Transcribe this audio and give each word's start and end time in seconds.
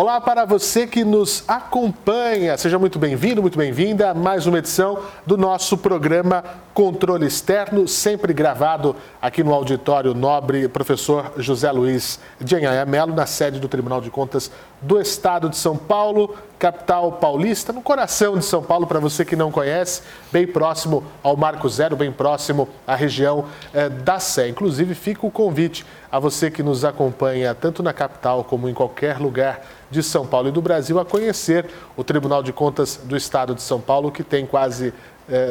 Olá 0.00 0.18
para 0.18 0.46
você 0.46 0.86
que 0.86 1.04
nos 1.04 1.44
acompanha. 1.46 2.56
Seja 2.56 2.78
muito 2.78 2.98
bem-vindo, 2.98 3.42
muito 3.42 3.58
bem-vinda 3.58 4.08
a 4.08 4.14
mais 4.14 4.46
uma 4.46 4.56
edição 4.56 4.98
do 5.26 5.36
nosso 5.36 5.76
programa 5.76 6.42
Controle 6.72 7.26
Externo, 7.26 7.86
sempre 7.86 8.32
gravado 8.32 8.96
aqui 9.20 9.44
no 9.44 9.52
auditório 9.52 10.14
nobre 10.14 10.66
professor 10.68 11.34
José 11.36 11.70
Luiz 11.70 12.18
de 12.40 12.56
Anhanha 12.56 12.86
Melo, 12.86 13.14
na 13.14 13.26
sede 13.26 13.60
do 13.60 13.68
Tribunal 13.68 14.00
de 14.00 14.10
Contas 14.10 14.50
do 14.80 15.00
Estado 15.00 15.48
de 15.48 15.56
São 15.56 15.76
Paulo, 15.76 16.36
capital 16.58 17.12
paulista, 17.12 17.72
no 17.72 17.82
coração 17.82 18.38
de 18.38 18.44
São 18.44 18.62
Paulo, 18.62 18.86
para 18.86 18.98
você 18.98 19.24
que 19.24 19.36
não 19.36 19.50
conhece, 19.50 20.02
bem 20.32 20.46
próximo 20.46 21.04
ao 21.22 21.36
Marco 21.36 21.68
Zero, 21.68 21.96
bem 21.96 22.10
próximo 22.10 22.68
à 22.86 22.94
região 22.94 23.44
eh, 23.72 23.88
da 23.88 24.18
Sé. 24.18 24.48
Inclusive, 24.48 24.94
fica 24.94 25.26
o 25.26 25.30
convite 25.30 25.84
a 26.10 26.18
você 26.18 26.50
que 26.50 26.62
nos 26.62 26.84
acompanha 26.84 27.54
tanto 27.54 27.82
na 27.82 27.92
capital 27.92 28.44
como 28.44 28.68
em 28.68 28.74
qualquer 28.74 29.18
lugar 29.18 29.60
de 29.90 30.02
São 30.02 30.26
Paulo 30.26 30.48
e 30.48 30.52
do 30.52 30.62
Brasil 30.62 30.98
a 30.98 31.04
conhecer 31.04 31.66
o 31.96 32.04
Tribunal 32.04 32.42
de 32.42 32.52
Contas 32.52 33.00
do 33.04 33.16
Estado 33.16 33.54
de 33.54 33.62
São 33.62 33.80
Paulo, 33.80 34.10
que 34.10 34.22
tem 34.22 34.46
quase 34.46 34.94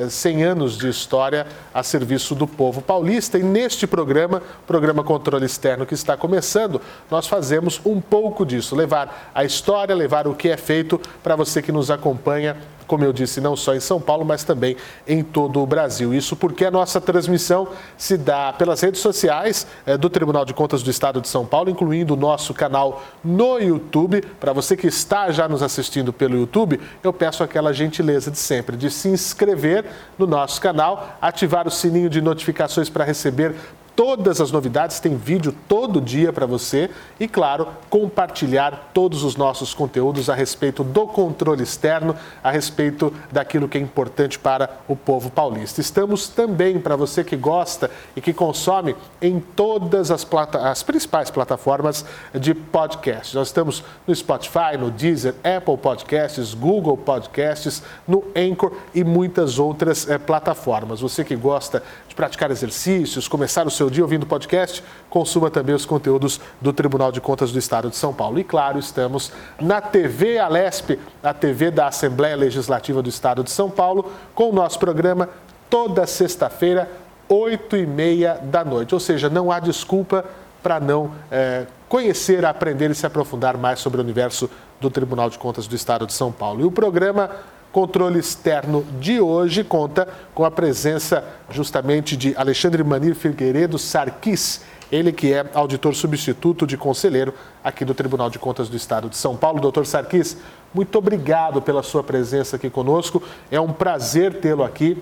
100 0.10 0.44
anos 0.44 0.78
de 0.78 0.90
história 0.90 1.48
a 1.74 1.84
serviço 1.84 2.36
do 2.36 2.48
povo 2.48 2.82
paulista. 2.82 3.38
E 3.38 3.44
neste 3.44 3.88
programa, 3.88 4.42
programa 4.68 5.04
Controle 5.04 5.46
Externo 5.46 5.86
que 5.86 5.94
está 5.94 6.18
começando, 6.18 6.82
nós 7.10 7.28
fazemos 7.28 7.82
um 7.86 8.00
pouco 8.02 8.46
disso, 8.46 8.76
levar 8.76 9.32
a 9.34 9.44
história, 9.44 9.96
levar 9.96 10.28
o 10.28 10.36
que 10.36 10.50
é 10.50 10.58
feito 10.58 11.00
para 11.24 11.36
você 11.36 11.62
que 11.62 11.72
nos 11.72 11.90
acompanha 11.90 12.58
como 12.90 13.06
eu 13.06 13.14
disse, 13.14 13.40
não 13.40 13.56
só 13.56 13.76
em 13.76 13.80
São 13.80 14.02
Paulo, 14.02 14.26
mas 14.26 14.44
também 14.44 14.76
em 15.08 15.24
todo 15.24 15.62
o 15.62 15.66
Brasil. 15.68 16.12
Isso 16.12 16.36
porque 16.36 16.66
a 16.66 16.72
nossa 16.72 17.00
transmissão 17.00 17.68
se 17.96 18.18
dá 18.18 18.52
pelas 18.52 18.82
redes 18.82 19.00
sociais 19.00 19.68
é, 19.86 19.96
do 19.96 20.10
Tribunal 20.10 20.44
de 20.44 20.56
Contas 20.56 20.82
do 20.82 20.90
Estado 20.90 21.22
de 21.22 21.28
São 21.28 21.46
Paulo, 21.46 21.70
incluindo 21.70 22.16
o 22.16 22.18
nosso 22.18 22.52
canal 22.52 23.04
no 23.24 23.60
YouTube. 23.60 24.22
Para 24.40 24.54
você 24.54 24.76
que 24.76 24.88
está 24.88 25.32
já 25.32 25.48
nos 25.48 25.62
assistindo 25.62 26.12
pelo 26.12 26.36
YouTube, 26.36 26.82
eu 27.04 27.14
peço 27.14 27.44
aquela 27.44 27.72
gentileza 27.72 28.32
de 28.32 28.40
sempre 28.40 28.76
de 28.76 28.90
se 28.90 29.08
inscrever 29.08 29.86
no 30.18 30.26
nosso 30.26 30.60
canal, 30.60 31.16
ativar 31.22 31.68
o 31.68 31.72
sininho 31.72 32.10
de 32.10 32.22
notificações 32.22 32.90
para 32.90 33.06
receber 33.06 33.54
todas 34.00 34.40
as 34.40 34.50
novidades, 34.50 35.02
tem 35.02 35.18
vídeo 35.18 35.54
todo 35.68 36.00
dia 36.00 36.32
para 36.32 36.46
você 36.46 36.90
e, 37.20 37.28
claro, 37.28 37.68
compartilhar 37.90 38.92
todos 38.94 39.26
os 39.26 39.36
nossos 39.36 39.74
conteúdos 39.74 40.30
a 40.30 40.34
respeito 40.34 40.86
do 40.86 41.06
controle 41.06 41.64
externo, 41.64 42.16
a 42.42 42.50
respeito 42.50 43.14
daquilo 43.30 43.68
que 43.68 43.78
é 43.78 43.82
importante 43.82 44.40
para 44.40 44.70
o 44.88 44.96
povo 44.96 45.30
paulista. 45.30 45.82
Estamos 45.82 46.30
também, 46.30 46.80
para 46.80 46.96
você 46.96 47.26
que 47.26 47.36
gosta 47.36 47.92
e 48.16 48.22
que 48.22 48.32
consome, 48.32 48.96
em 49.22 49.38
todas 49.38 50.12
as, 50.12 50.26
as 50.64 50.82
principais 50.82 51.30
plataformas 51.30 52.06
de 52.34 52.54
podcast. 52.54 53.36
Nós 53.36 53.50
estamos 53.50 53.84
no 54.08 54.16
Spotify, 54.16 54.78
no 54.80 54.90
Deezer, 54.92 55.36
Apple 55.44 55.76
Podcasts, 55.76 56.54
Google 56.54 56.96
Podcasts, 56.96 57.84
no 58.08 58.24
Anchor 58.34 58.72
e 58.96 59.04
muitas 59.04 59.60
outras 59.60 60.10
é, 60.10 60.18
plataformas. 60.18 61.02
Você 61.02 61.26
que 61.26 61.36
gosta 61.36 61.84
de 62.08 62.16
praticar 62.16 62.50
exercícios, 62.50 63.28
começar 63.28 63.68
o 63.68 63.70
seu 63.70 63.89
seu 63.90 63.92
dia 63.92 64.04
ouvindo 64.04 64.24
o 64.24 64.28
podcast, 64.28 64.84
consuma 65.10 65.50
também 65.50 65.74
os 65.74 65.86
conteúdos 65.86 66.40
do 66.62 66.72
Tribunal 66.72 67.12
de 67.12 67.20
Contas 67.20 67.52
do 67.52 67.58
Estado 67.58 67.90
de 67.90 67.96
São 67.96 68.14
Paulo. 68.14 68.40
E 68.40 68.44
claro, 68.44 68.78
estamos 68.78 69.32
na 69.60 69.82
TV 69.82 70.38
Alesp, 70.38 71.00
a 71.24 71.34
TV 71.34 71.72
da 71.72 71.88
Assembleia 71.88 72.36
Legislativa 72.36 73.02
do 73.02 73.10
Estado 73.10 73.44
de 73.44 73.50
São 73.50 73.70
Paulo, 73.70 74.12
com 74.36 74.52
o 74.52 74.54
nosso 74.54 74.78
programa 74.78 75.28
toda 75.70 76.06
sexta-feira, 76.06 76.90
8 77.28 77.78
e 77.78 77.86
meia 77.88 78.36
da 78.36 78.64
noite. 78.64 78.94
Ou 78.94 79.00
seja, 79.00 79.28
não 79.28 79.52
há 79.52 79.60
desculpa 79.60 80.24
para 80.62 80.80
não 80.80 81.12
é, 81.32 81.66
conhecer, 81.88 82.46
aprender 82.46 82.92
e 82.92 82.96
se 82.96 83.08
aprofundar 83.08 83.58
mais 83.58 83.80
sobre 83.80 84.00
o 84.00 84.04
universo 84.04 84.50
do 84.80 84.92
Tribunal 84.92 85.30
de 85.30 85.40
Contas 85.40 85.68
do 85.68 85.76
Estado 85.76 86.06
de 86.06 86.14
São 86.14 86.32
Paulo. 86.32 86.62
E 86.62 86.64
o 86.64 86.72
programa 86.72 87.32
controle 87.72 88.20
externo 88.20 88.84
de 89.00 89.20
hoje 89.20 89.64
conta 89.64 90.08
com 90.34 90.44
a 90.44 90.52
presença 90.52 91.24
justamente 91.50 92.18
de 92.18 92.36
Alexandre 92.36 92.84
Manir 92.84 93.16
Figueiredo 93.16 93.78
Sarquis, 93.78 94.62
ele 94.92 95.12
que 95.12 95.32
é 95.32 95.46
auditor 95.54 95.94
substituto 95.94 96.66
de 96.66 96.76
conselheiro 96.76 97.34
aqui 97.64 97.86
do 97.86 97.94
Tribunal 97.94 98.30
de 98.30 98.40
Contas 98.40 98.70
do 98.70 98.76
Estado 98.76 99.08
de 99.08 99.16
São 99.16 99.38
Paulo. 99.38 99.62
Doutor 99.62 99.86
Sarquis, 99.86 100.38
muito 100.74 100.98
obrigado 100.98 101.62
pela 101.62 101.84
sua 101.84 102.04
presença 102.04 102.56
aqui 102.56 102.70
conosco. 102.70 103.22
É 103.52 103.60
um 103.60 103.72
prazer 103.72 104.40
tê-lo 104.40 104.64
aqui. 104.64 105.02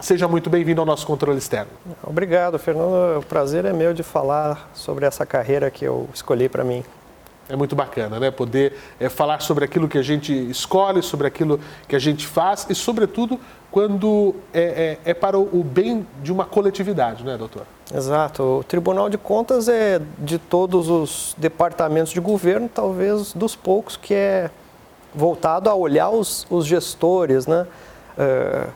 Seja 0.00 0.26
muito 0.26 0.48
bem-vindo 0.48 0.80
ao 0.80 0.86
nosso 0.86 1.06
controle 1.06 1.38
externo. 1.38 1.70
Obrigado, 2.02 2.58
Fernando. 2.58 3.18
O 3.18 3.22
prazer 3.22 3.66
é 3.66 3.72
meu 3.72 3.92
de 3.92 4.02
falar 4.02 4.70
sobre 4.72 5.04
essa 5.04 5.26
carreira 5.26 5.70
que 5.70 5.84
eu 5.84 6.08
escolhi 6.12 6.48
para 6.48 6.64
mim. 6.64 6.82
É 7.50 7.56
muito 7.56 7.74
bacana, 7.74 8.20
né? 8.20 8.30
Poder 8.30 8.74
é, 9.00 9.08
falar 9.08 9.40
sobre 9.40 9.64
aquilo 9.64 9.88
que 9.88 9.98
a 9.98 10.02
gente 10.02 10.32
escolhe, 10.48 11.02
sobre 11.02 11.26
aquilo 11.26 11.58
que 11.88 11.96
a 11.96 11.98
gente 11.98 12.26
faz 12.26 12.64
e, 12.70 12.74
sobretudo, 12.76 13.40
quando 13.72 14.34
é, 14.54 14.98
é, 15.04 15.10
é 15.10 15.14
para 15.14 15.36
o 15.38 15.64
bem 15.64 16.06
de 16.22 16.32
uma 16.32 16.44
coletividade, 16.44 17.24
né, 17.24 17.36
doutor? 17.36 17.66
Exato. 17.92 18.42
O 18.42 18.64
Tribunal 18.64 19.10
de 19.10 19.18
Contas 19.18 19.68
é, 19.68 20.00
de 20.18 20.38
todos 20.38 20.88
os 20.88 21.34
departamentos 21.36 22.12
de 22.12 22.20
governo, 22.20 22.70
talvez 22.72 23.32
dos 23.32 23.56
poucos 23.56 23.96
que 23.96 24.14
é 24.14 24.48
voltado 25.12 25.68
a 25.68 25.74
olhar 25.74 26.10
os, 26.10 26.46
os 26.48 26.64
gestores, 26.66 27.48
né? 27.48 27.66
É, 28.16 28.66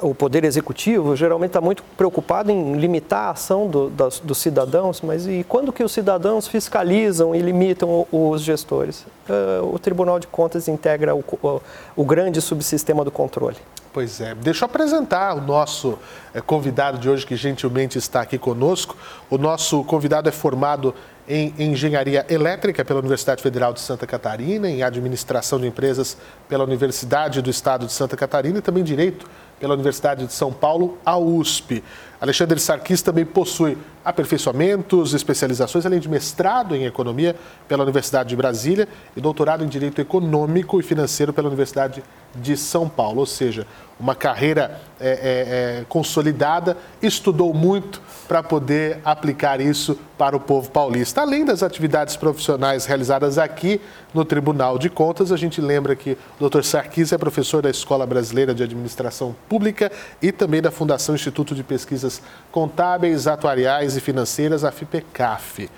o 0.00 0.14
poder 0.14 0.44
executivo 0.44 1.14
geralmente 1.16 1.50
está 1.50 1.60
muito 1.60 1.82
preocupado 1.96 2.50
em 2.50 2.74
limitar 2.74 3.28
a 3.28 3.30
ação 3.30 3.68
do, 3.68 3.90
das, 3.90 4.20
dos 4.20 4.38
cidadãos, 4.38 5.00
mas 5.00 5.26
e 5.26 5.44
quando 5.48 5.72
que 5.72 5.82
os 5.82 5.92
cidadãos 5.92 6.48
fiscalizam 6.48 7.34
e 7.34 7.40
limitam 7.40 8.06
os 8.10 8.42
gestores? 8.42 9.06
Uh, 9.28 9.74
o 9.74 9.78
Tribunal 9.78 10.18
de 10.18 10.26
Contas 10.26 10.68
integra 10.68 11.14
o, 11.14 11.24
o, 11.42 11.60
o, 11.96 12.04
grande 12.04 12.40
subsistema 12.40 13.04
do 13.04 13.10
controle. 13.10 13.56
Pois 13.92 14.20
é. 14.20 14.34
Deixa 14.34 14.64
eu 14.64 14.66
apresentar 14.66 15.34
o 15.34 15.40
nosso 15.40 15.98
é, 16.32 16.40
convidado 16.40 16.98
de 16.98 17.08
hoje, 17.08 17.26
que 17.26 17.34
gentilmente 17.34 17.98
está 17.98 18.20
aqui 18.20 18.38
conosco. 18.38 18.96
O 19.28 19.38
nosso 19.38 19.82
convidado 19.84 20.28
é 20.28 20.32
formado 20.32 20.94
em 21.28 21.52
Engenharia 21.58 22.24
Elétrica 22.28 22.84
pela 22.84 23.00
Universidade 23.00 23.42
Federal 23.42 23.72
de 23.72 23.80
Santa 23.80 24.06
Catarina, 24.06 24.68
em 24.68 24.82
Administração 24.82 25.58
de 25.58 25.66
Empresas 25.66 26.16
pela 26.48 26.62
Universidade 26.62 27.42
do 27.42 27.50
Estado 27.50 27.86
de 27.86 27.92
Santa 27.92 28.16
Catarina 28.16 28.58
e 28.58 28.62
também 28.62 28.84
Direito 28.84 29.26
pela 29.58 29.74
Universidade 29.74 30.26
de 30.26 30.32
São 30.32 30.52
Paulo, 30.52 30.98
a 31.04 31.16
USP. 31.16 31.82
Alexandre 32.20 32.58
Sarkis 32.58 33.02
também 33.02 33.24
possui 33.24 33.76
aperfeiçoamentos, 34.04 35.14
especializações, 35.14 35.84
além 35.84 35.98
de 35.98 36.08
mestrado 36.08 36.74
em 36.74 36.86
Economia 36.86 37.34
pela 37.66 37.82
Universidade 37.82 38.28
de 38.28 38.36
Brasília 38.36 38.88
e 39.16 39.20
doutorado 39.20 39.64
em 39.64 39.68
Direito 39.68 40.00
Econômico 40.00 40.78
e 40.78 40.82
Financeiro 40.82 41.32
pela 41.32 41.48
Universidade 41.48 42.02
de 42.34 42.56
São 42.56 42.88
Paulo. 42.88 43.20
Ou 43.20 43.26
seja, 43.26 43.66
uma 43.98 44.14
carreira 44.14 44.80
é, 45.00 45.08
é, 45.08 45.10
é, 45.80 45.84
consolidada, 45.88 46.76
estudou 47.02 47.52
muito 47.52 48.00
para 48.28 48.42
poder 48.42 48.98
aplicar 49.04 49.60
isso 49.60 49.98
para 50.18 50.36
o 50.36 50.40
povo 50.40 50.70
paulista. 50.70 51.22
Além 51.22 51.44
das 51.44 51.62
atividades 51.62 52.16
profissionais 52.16 52.86
realizadas 52.86 53.38
aqui 53.38 53.80
no 54.12 54.24
Tribunal 54.24 54.78
de 54.78 54.90
Contas, 54.90 55.32
a 55.32 55.36
gente 55.36 55.60
lembra 55.60 55.96
que 55.96 56.16
o 56.38 56.48
Dr. 56.48 56.62
Sarkis 56.62 57.12
é 57.12 57.18
professor 57.18 57.62
da 57.62 57.70
Escola 57.70 58.06
Brasileira 58.06 58.54
de 58.54 58.62
Administração 58.62 59.34
Pública 59.48 59.90
e 60.20 60.30
também 60.30 60.60
da 60.60 60.70
Fundação 60.70 61.14
Instituto 61.14 61.54
de 61.54 61.62
Pesquisas 62.06 62.22
Contábeis, 62.52 63.26
Atuariais 63.26 63.96
e 63.96 64.00
Financeiras, 64.00 64.64
a 64.64 64.70
FIPECAF. 64.72 65.68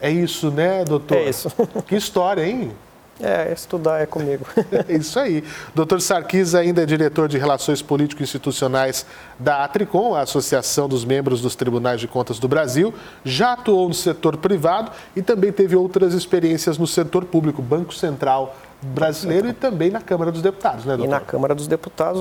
É 0.00 0.10
isso, 0.10 0.50
né, 0.50 0.84
doutor? 0.84 1.18
É 1.18 1.28
isso. 1.28 1.50
Que 1.86 1.96
história, 1.96 2.46
hein? 2.46 2.72
É, 3.20 3.52
estudar 3.52 4.00
é 4.00 4.06
comigo. 4.06 4.44
É 4.88 4.94
isso 4.94 5.18
aí. 5.18 5.44
Doutor 5.74 6.00
Sarkis 6.00 6.54
ainda 6.54 6.82
é 6.82 6.86
diretor 6.86 7.28
de 7.28 7.38
Relações 7.38 7.82
Político-Institucionais 7.82 9.06
da 9.38 9.64
Atricom, 9.64 10.14
a 10.14 10.22
Associação 10.22 10.88
dos 10.88 11.04
Membros 11.04 11.40
dos 11.40 11.54
Tribunais 11.54 12.00
de 12.00 12.08
Contas 12.08 12.38
do 12.38 12.48
Brasil. 12.48 12.92
Já 13.24 13.52
atuou 13.52 13.88
no 13.88 13.94
setor 13.94 14.36
privado 14.36 14.90
e 15.14 15.22
também 15.22 15.52
teve 15.52 15.76
outras 15.76 16.14
experiências 16.14 16.78
no 16.78 16.86
setor 16.86 17.24
público, 17.24 17.62
Banco 17.62 17.94
Central 17.94 18.56
brasileiro 18.82 19.48
e 19.48 19.52
também 19.52 19.90
na 19.90 20.00
Câmara 20.00 20.30
dos 20.30 20.42
Deputados, 20.42 20.84
né, 20.84 20.96
doutor? 20.96 21.06
E 21.06 21.08
na 21.08 21.20
Câmara 21.20 21.54
dos 21.54 21.66
Deputados 21.66 22.20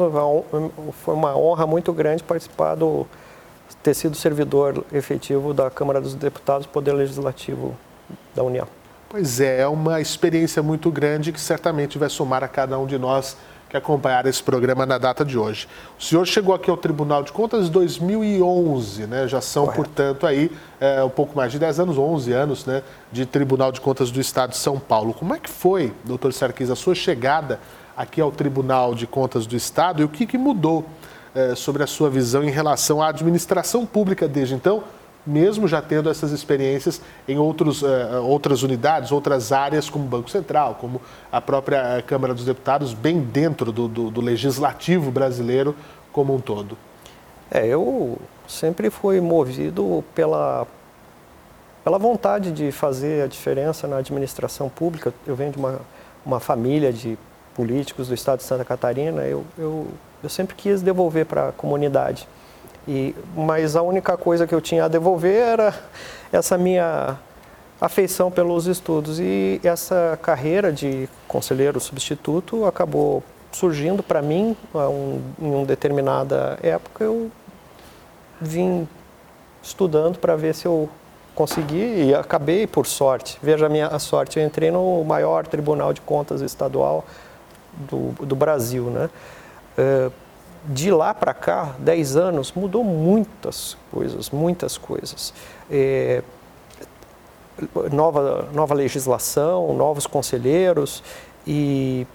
foi 1.03 1.13
uma 1.13 1.35
honra 1.35 1.67
muito 1.67 1.91
grande 1.91 2.23
participar 2.23 2.75
do 2.75 3.05
ter 3.83 3.93
sido 3.93 4.15
servidor 4.15 4.85
efetivo 4.93 5.53
da 5.53 5.69
Câmara 5.69 5.99
dos 5.99 6.15
Deputados, 6.15 6.65
Poder 6.65 6.93
Legislativo 6.93 7.75
da 8.33 8.41
União. 8.41 8.67
Pois 9.09 9.39
é, 9.39 9.59
é 9.59 9.67
uma 9.67 10.01
experiência 10.01 10.63
muito 10.63 10.89
grande 10.89 11.31
que 11.31 11.39
certamente 11.39 11.99
vai 11.99 12.09
somar 12.09 12.43
a 12.43 12.47
cada 12.47 12.79
um 12.79 12.87
de 12.87 12.97
nós 12.97 13.37
que 13.69 13.77
acompanhar 13.77 14.25
esse 14.25 14.41
programa 14.41 14.85
na 14.85 14.97
data 14.97 15.25
de 15.25 15.37
hoje. 15.37 15.67
O 15.99 16.03
senhor 16.03 16.25
chegou 16.25 16.53
aqui 16.53 16.69
ao 16.69 16.77
Tribunal 16.77 17.23
de 17.23 17.31
Contas 17.31 17.67
em 17.67 17.71
2011, 17.71 19.07
né? 19.07 19.27
Já 19.27 19.41
são, 19.41 19.65
Correto. 19.65 19.83
portanto, 19.83 20.27
aí 20.27 20.51
é, 20.79 21.03
um 21.03 21.09
pouco 21.09 21.35
mais 21.35 21.51
de 21.51 21.59
10 21.59 21.79
anos, 21.79 21.97
11 21.97 22.31
anos, 22.31 22.65
né? 22.65 22.83
De 23.11 23.25
Tribunal 23.25 23.71
de 23.71 23.81
Contas 23.81 24.11
do 24.11 24.21
Estado 24.21 24.51
de 24.51 24.57
São 24.57 24.79
Paulo. 24.79 25.13
Como 25.13 25.33
é 25.33 25.39
que 25.39 25.49
foi, 25.49 25.91
doutor 26.03 26.31
Sarkis, 26.33 26.69
a 26.69 26.75
sua 26.75 26.93
chegada 26.93 27.59
aqui 27.97 28.21
ao 28.21 28.31
Tribunal 28.31 28.93
de 28.95 29.07
Contas 29.07 29.47
do 29.47 29.55
Estado 29.55 30.01
e 30.01 30.05
o 30.05 30.09
que, 30.09 30.25
que 30.25 30.37
mudou 30.37 30.85
é, 31.35 31.55
sobre 31.55 31.83
a 31.83 31.87
sua 31.87 32.09
visão 32.09 32.43
em 32.43 32.51
relação 32.51 33.01
à 33.01 33.09
administração 33.09 33.85
pública 33.85 34.27
desde 34.27 34.55
então? 34.55 34.83
mesmo 35.25 35.67
já 35.67 35.81
tendo 35.81 36.09
essas 36.09 36.31
experiências 36.31 37.01
em 37.27 37.37
outros, 37.37 37.81
uh, 37.81 38.21
outras 38.23 38.61
unidades, 38.61 39.11
outras 39.11 39.51
áreas, 39.51 39.89
como 39.89 40.05
o 40.05 40.07
Banco 40.07 40.29
Central, 40.29 40.75
como 40.75 41.01
a 41.31 41.39
própria 41.39 42.03
Câmara 42.05 42.33
dos 42.33 42.45
Deputados, 42.45 42.93
bem 42.93 43.21
dentro 43.21 43.71
do, 43.71 43.87
do, 43.87 44.11
do 44.11 44.21
legislativo 44.21 45.11
brasileiro 45.11 45.75
como 46.11 46.35
um 46.35 46.39
todo? 46.39 46.77
É, 47.49 47.65
eu 47.65 48.17
sempre 48.47 48.89
fui 48.89 49.21
movido 49.21 50.03
pela, 50.13 50.67
pela 51.83 51.97
vontade 51.97 52.51
de 52.51 52.71
fazer 52.71 53.23
a 53.23 53.27
diferença 53.27 53.87
na 53.87 53.97
administração 53.97 54.69
pública. 54.69 55.13
Eu 55.25 55.35
venho 55.35 55.51
de 55.51 55.57
uma, 55.57 55.79
uma 56.25 56.39
família 56.39 56.91
de 56.91 57.17
políticos 57.55 58.07
do 58.07 58.13
estado 58.13 58.39
de 58.39 58.45
Santa 58.45 58.65
Catarina, 58.65 59.21
eu, 59.21 59.45
eu, 59.57 59.87
eu 60.23 60.29
sempre 60.29 60.55
quis 60.55 60.81
devolver 60.81 61.25
para 61.25 61.49
a 61.49 61.51
comunidade. 61.51 62.27
E, 62.87 63.15
mas 63.35 63.75
a 63.75 63.81
única 63.81 64.17
coisa 64.17 64.47
que 64.47 64.55
eu 64.55 64.61
tinha 64.61 64.85
a 64.85 64.87
devolver 64.87 65.35
era 65.35 65.73
essa 66.31 66.57
minha 66.57 67.17
afeição 67.79 68.31
pelos 68.31 68.65
estudos. 68.65 69.19
E 69.19 69.59
essa 69.63 70.17
carreira 70.21 70.71
de 70.71 71.09
conselheiro 71.27 71.79
substituto 71.79 72.65
acabou 72.65 73.23
surgindo 73.51 74.01
para 74.01 74.21
mim 74.21 74.55
um, 74.73 75.21
em 75.39 75.53
uma 75.53 75.65
determinada 75.65 76.57
época. 76.63 77.03
Eu 77.03 77.29
vim 78.41 78.87
estudando 79.61 80.17
para 80.17 80.35
ver 80.35 80.55
se 80.55 80.65
eu 80.65 80.89
consegui 81.35 82.05
e 82.05 82.15
acabei 82.15 82.67
por 82.67 82.85
sorte. 82.85 83.37
Veja 83.41 83.65
a 83.65 83.69
minha 83.69 83.97
sorte, 83.99 84.39
eu 84.39 84.45
entrei 84.45 84.71
no 84.71 85.03
maior 85.03 85.47
Tribunal 85.47 85.93
de 85.93 86.01
Contas 86.01 86.41
estadual 86.41 87.05
do, 87.73 88.11
do 88.25 88.35
Brasil, 88.35 88.85
né? 88.85 89.09
Uh, 89.77 90.11
de 90.65 90.91
lá 90.91 91.13
para 91.13 91.33
cá, 91.33 91.75
10 91.79 92.15
anos, 92.15 92.53
mudou 92.53 92.83
muitas 92.83 93.75
coisas, 93.91 94.29
muitas 94.29 94.77
coisas. 94.77 95.33
É, 95.69 96.23
nova, 97.91 98.49
nova 98.53 98.73
legislação, 98.73 99.73
novos 99.73 100.07
conselheiros 100.07 101.03
e 101.45 102.07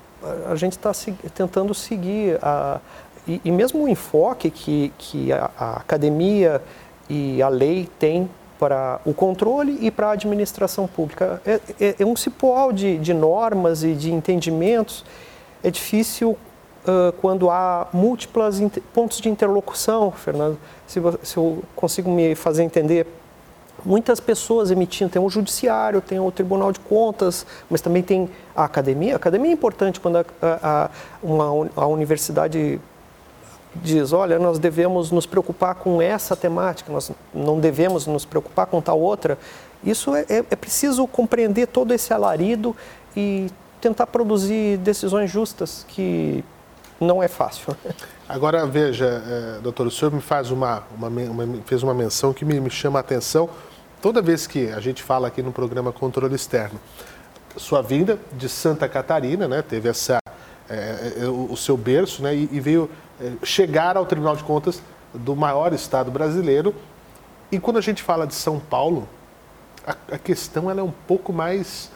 a 0.46 0.55
gente 0.56 0.72
está 0.72 0.93
tentando 1.34 1.75
seguir 1.75 2.38
a, 2.43 2.81
e, 3.26 3.40
e, 3.44 3.50
mesmo 3.50 3.84
o 3.84 3.88
enfoque 3.88 4.50
que, 4.50 4.93
que 4.99 5.32
a, 5.32 5.50
a 5.58 5.76
academia 5.76 6.62
e 7.08 7.43
a 7.43 7.49
lei 7.49 7.88
têm 7.99 8.28
para 8.58 9.00
o 9.04 9.12
controle 9.14 9.78
e 9.81 9.90
para 9.90 10.08
a 10.08 10.12
administração 10.12 10.87
pública. 10.88 11.40
É, 11.46 11.61
é, 11.78 11.96
é 12.00 12.06
um 12.06 12.16
cipoal 12.16 12.72
de, 12.72 12.99
de 12.99 13.14
normas 13.14 13.84
e 13.84 13.93
de 13.93 14.12
entendimentos. 14.12 15.04
É 15.62 15.70
difícil 15.70 16.37
quando 17.20 17.50
há 17.50 17.87
múltiplas 17.93 18.61
pontos 18.93 19.20
de 19.20 19.29
interlocução, 19.29 20.11
Fernando. 20.11 20.58
Se, 20.87 21.00
se, 21.23 21.37
eu 21.37 21.62
consigo 21.76 22.11
me 22.11 22.35
fazer 22.35 22.62
entender, 22.62 23.06
muitas 23.85 24.20
pessoas 24.20 24.70
emitindo, 24.70 25.11
tem 25.11 25.23
o 25.23 25.29
judiciário, 25.29 26.00
tem 26.00 26.19
o 26.19 26.31
Tribunal 26.31 26.73
de 26.73 26.81
Contas, 26.81 27.46
mas 27.69 27.81
também 27.81 28.02
tem 28.02 28.29
a 28.55 28.64
academia. 28.64 29.14
A 29.14 29.17
academia 29.17 29.50
é 29.50 29.55
importante 29.55 30.00
quando 30.00 30.17
a, 30.17 30.25
a, 30.43 30.90
uma, 31.23 31.70
a 31.76 31.87
universidade 31.87 32.81
diz, 33.76 34.12
olha, 34.12 34.38
nós 34.38 34.58
devemos 34.58 35.11
nos 35.11 35.26
preocupar 35.26 35.75
com 35.75 36.00
essa 36.00 36.35
temática, 36.35 36.93
nós 36.93 37.12
não 37.32 37.61
devemos 37.61 38.06
nos 38.06 38.25
preocupar 38.25 38.67
com 38.67 38.81
tal 38.81 39.00
outra. 39.00 39.38
Isso 39.85 40.14
é, 40.14 40.23
é, 40.29 40.38
é 40.38 40.56
preciso 40.56 41.06
compreender 41.06 41.67
todo 41.69 41.93
esse 41.93 42.12
alarido 42.12 42.75
e 43.17 43.49
tentar 43.81 44.06
produzir 44.06 44.79
decisões 44.79 45.31
justas 45.31 45.85
que 45.88 46.44
não 47.00 47.23
é 47.23 47.29
fácil. 47.29 47.77
Agora, 48.29 48.67
veja, 48.67 49.06
é, 49.06 49.61
doutor, 49.61 49.87
o 49.87 49.91
senhor 49.91 50.12
me 50.12 50.21
faz 50.21 50.50
uma, 50.50 50.83
uma, 50.97 51.09
uma, 51.09 51.62
fez 51.65 51.83
uma 51.83 51.95
menção 51.95 52.33
que 52.33 52.45
me, 52.45 52.61
me 52.61 52.71
chama 52.71 52.99
a 52.99 53.00
atenção 53.00 53.49
toda 54.03 54.21
vez 54.21 54.47
que 54.47 54.71
a 54.71 54.81
gente 54.81 55.03
fala 55.03 55.29
aqui 55.29 55.43
no 55.43 55.53
programa 55.53 55.93
Controle 55.93 56.35
Externo. 56.35 56.79
Sua 57.56 57.83
vinda 57.83 58.19
de 58.33 58.49
Santa 58.49 58.89
Catarina, 58.89 59.49
né, 59.49 59.62
teve 59.62 59.89
essa, 59.89 60.19
é, 60.69 61.15
é, 61.23 61.25
o, 61.25 61.53
o, 61.53 61.56
seu 61.56 61.77
berço 61.77 62.23
né, 62.23 62.35
e, 62.35 62.49
e 62.53 62.61
veio 62.61 62.91
é, 63.21 63.33
chegar 63.43 63.97
ao 63.97 64.06
Tribunal 64.06 64.37
de 64.37 64.45
Contas 64.45 64.83
do 65.12 65.35
maior 65.35 65.73
estado 65.73 66.11
brasileiro. 66.11 66.75
E 67.50 67.59
quando 67.59 67.79
a 67.79 67.81
gente 67.81 68.03
fala 68.03 68.27
de 68.27 68.35
São 68.35 68.61
Paulo, 68.61 69.09
a, 69.87 69.97
a 70.15 70.19
questão 70.19 70.71
ela 70.71 70.81
é 70.81 70.85
um 70.85 70.93
pouco 71.06 71.33
mais 71.33 71.91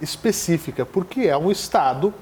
específica, 0.00 0.86
porque 0.86 1.22
é 1.22 1.36
um 1.36 1.50
estado 1.50 2.14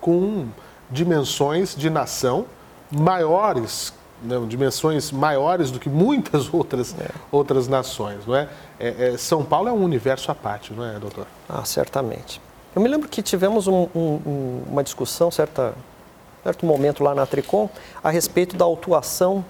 com 0.00 0.48
dimensões 0.92 1.74
de 1.74 1.90
nação 1.90 2.46
maiores, 2.90 3.92
né, 4.22 4.36
dimensões 4.46 5.10
maiores 5.10 5.70
do 5.70 5.80
que 5.80 5.88
muitas 5.88 6.52
outras, 6.54 6.94
é. 7.00 7.08
outras 7.30 7.66
nações. 7.66 8.26
Não 8.26 8.36
é? 8.36 8.48
É, 8.78 9.12
é? 9.14 9.16
São 9.16 9.44
Paulo 9.44 9.68
é 9.68 9.72
um 9.72 9.82
universo 9.82 10.30
à 10.30 10.34
parte, 10.34 10.72
não 10.72 10.84
é, 10.84 10.98
doutor? 10.98 11.26
Ah, 11.48 11.64
certamente. 11.64 12.40
Eu 12.74 12.80
me 12.80 12.88
lembro 12.88 13.08
que 13.08 13.22
tivemos 13.22 13.66
um, 13.66 13.88
um, 13.94 14.62
uma 14.70 14.82
discussão, 14.82 15.30
certa, 15.30 15.74
certo 16.42 16.64
momento 16.64 17.02
lá 17.02 17.14
na 17.14 17.26
Tricom, 17.26 17.68
a 18.02 18.10
respeito 18.10 18.56
da 18.56 18.64
autuação 18.64 19.44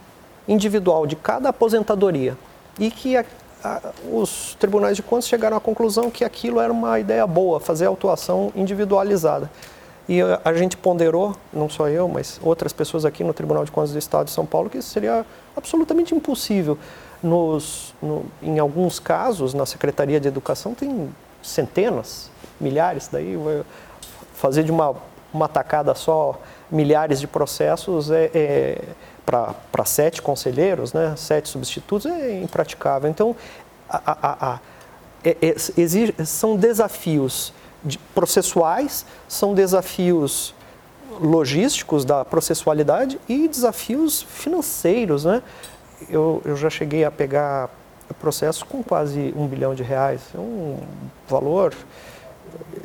individual 0.49 1.07
de 1.07 1.15
cada 1.15 1.51
aposentadoria 1.51 2.37
e 2.79 2.91
que 2.91 3.17
a, 3.17 3.25
a, 3.63 3.81
os 4.11 4.57
tribunais 4.59 4.97
de 4.97 5.03
contas 5.03 5.29
chegaram 5.29 5.57
à 5.57 5.61
conclusão 5.61 6.11
que 6.11 6.25
aquilo 6.25 6.61
era 6.61 6.73
uma 6.73 6.99
ideia 6.99 7.27
boa, 7.27 7.61
fazer 7.61 7.87
a 7.87 7.89
autuação 7.89 8.53
individualizada. 8.57 9.49
E 10.09 10.21
a 10.45 10.53
gente 10.55 10.77
ponderou, 10.77 11.37
não 11.53 11.69
só 11.69 11.89
eu, 11.89 12.09
mas 12.09 12.41
outras 12.43 12.73
pessoas 12.73 13.05
aqui 13.05 13.23
no 13.23 13.33
Tribunal 13.33 13.65
de 13.65 13.71
Contas 13.71 13.93
do 13.93 13.99
Estado 13.99 14.27
de 14.27 14.33
São 14.33 14.45
Paulo, 14.45 14.69
que 14.69 14.79
isso 14.79 14.91
seria 14.91 15.25
absolutamente 15.57 16.15
impossível. 16.15 16.77
Nos, 17.23 17.95
no, 18.03 18.25
em 18.43 18.59
alguns 18.59 18.99
casos, 18.99 19.55
na 19.55 19.65
Secretaria 19.65 20.19
de 20.19 20.27
Educação, 20.27 20.75
tem 20.75 21.09
centenas, 21.41 22.31
milhares, 22.61 23.09
daí 23.11 23.37
fazer 24.35 24.65
de 24.65 24.73
uma, 24.73 24.95
uma 25.33 25.49
tacada 25.49 25.95
só 25.95 26.41
milhares 26.71 27.21
de 27.21 27.29
processos 27.29 28.11
é, 28.11 28.31
é 28.35 28.79
para 29.25 29.85
sete 29.85 30.21
conselheiros, 30.21 30.93
né, 30.93 31.15
sete 31.17 31.49
substitutos, 31.49 32.07
é 32.07 32.41
impraticável. 32.41 33.09
Então, 33.09 33.37
a, 33.89 34.01
a, 34.07 34.55
a, 34.55 34.61
é, 35.25 35.37
é, 35.41 35.55
exige, 35.77 36.13
são 36.27 36.57
desafios 36.57 37.53
processuais, 38.15 39.05
são 39.29 39.55
desafios 39.55 40.55
logísticos 41.21 42.05
da 42.05 42.25
processualidade 42.25 43.21
e 43.29 43.47
desafios 43.49 44.23
financeiros, 44.23 45.25
né? 45.25 45.43
Eu, 46.09 46.43
eu 46.45 46.57
já 46.57 46.71
cheguei 46.71 47.05
a 47.05 47.11
pegar 47.11 47.69
processos 48.21 48.63
com 48.63 48.83
quase 48.83 49.33
um 49.37 49.47
bilhão 49.47 49.75
de 49.75 49.83
reais, 49.83 50.21
é 50.35 50.39
um 50.39 50.79
valor 51.29 51.75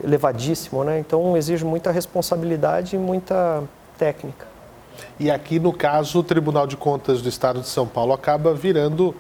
elevadíssimo, 0.03 0.83
né? 0.83 0.99
Então 0.99 1.35
exige 1.35 1.65
muita 1.65 1.91
responsabilidade 1.91 2.95
e 2.95 2.99
muita 2.99 3.63
técnica. 3.97 4.45
E 5.19 5.29
aqui, 5.29 5.59
no 5.59 5.73
caso, 5.73 6.19
o 6.19 6.23
Tribunal 6.23 6.65
de 6.67 6.77
Contas 6.77 7.21
do 7.21 7.29
Estado 7.29 7.61
de 7.61 7.67
São 7.67 7.87
Paulo 7.87 8.13
acaba 8.13 8.53
virando 8.53 9.15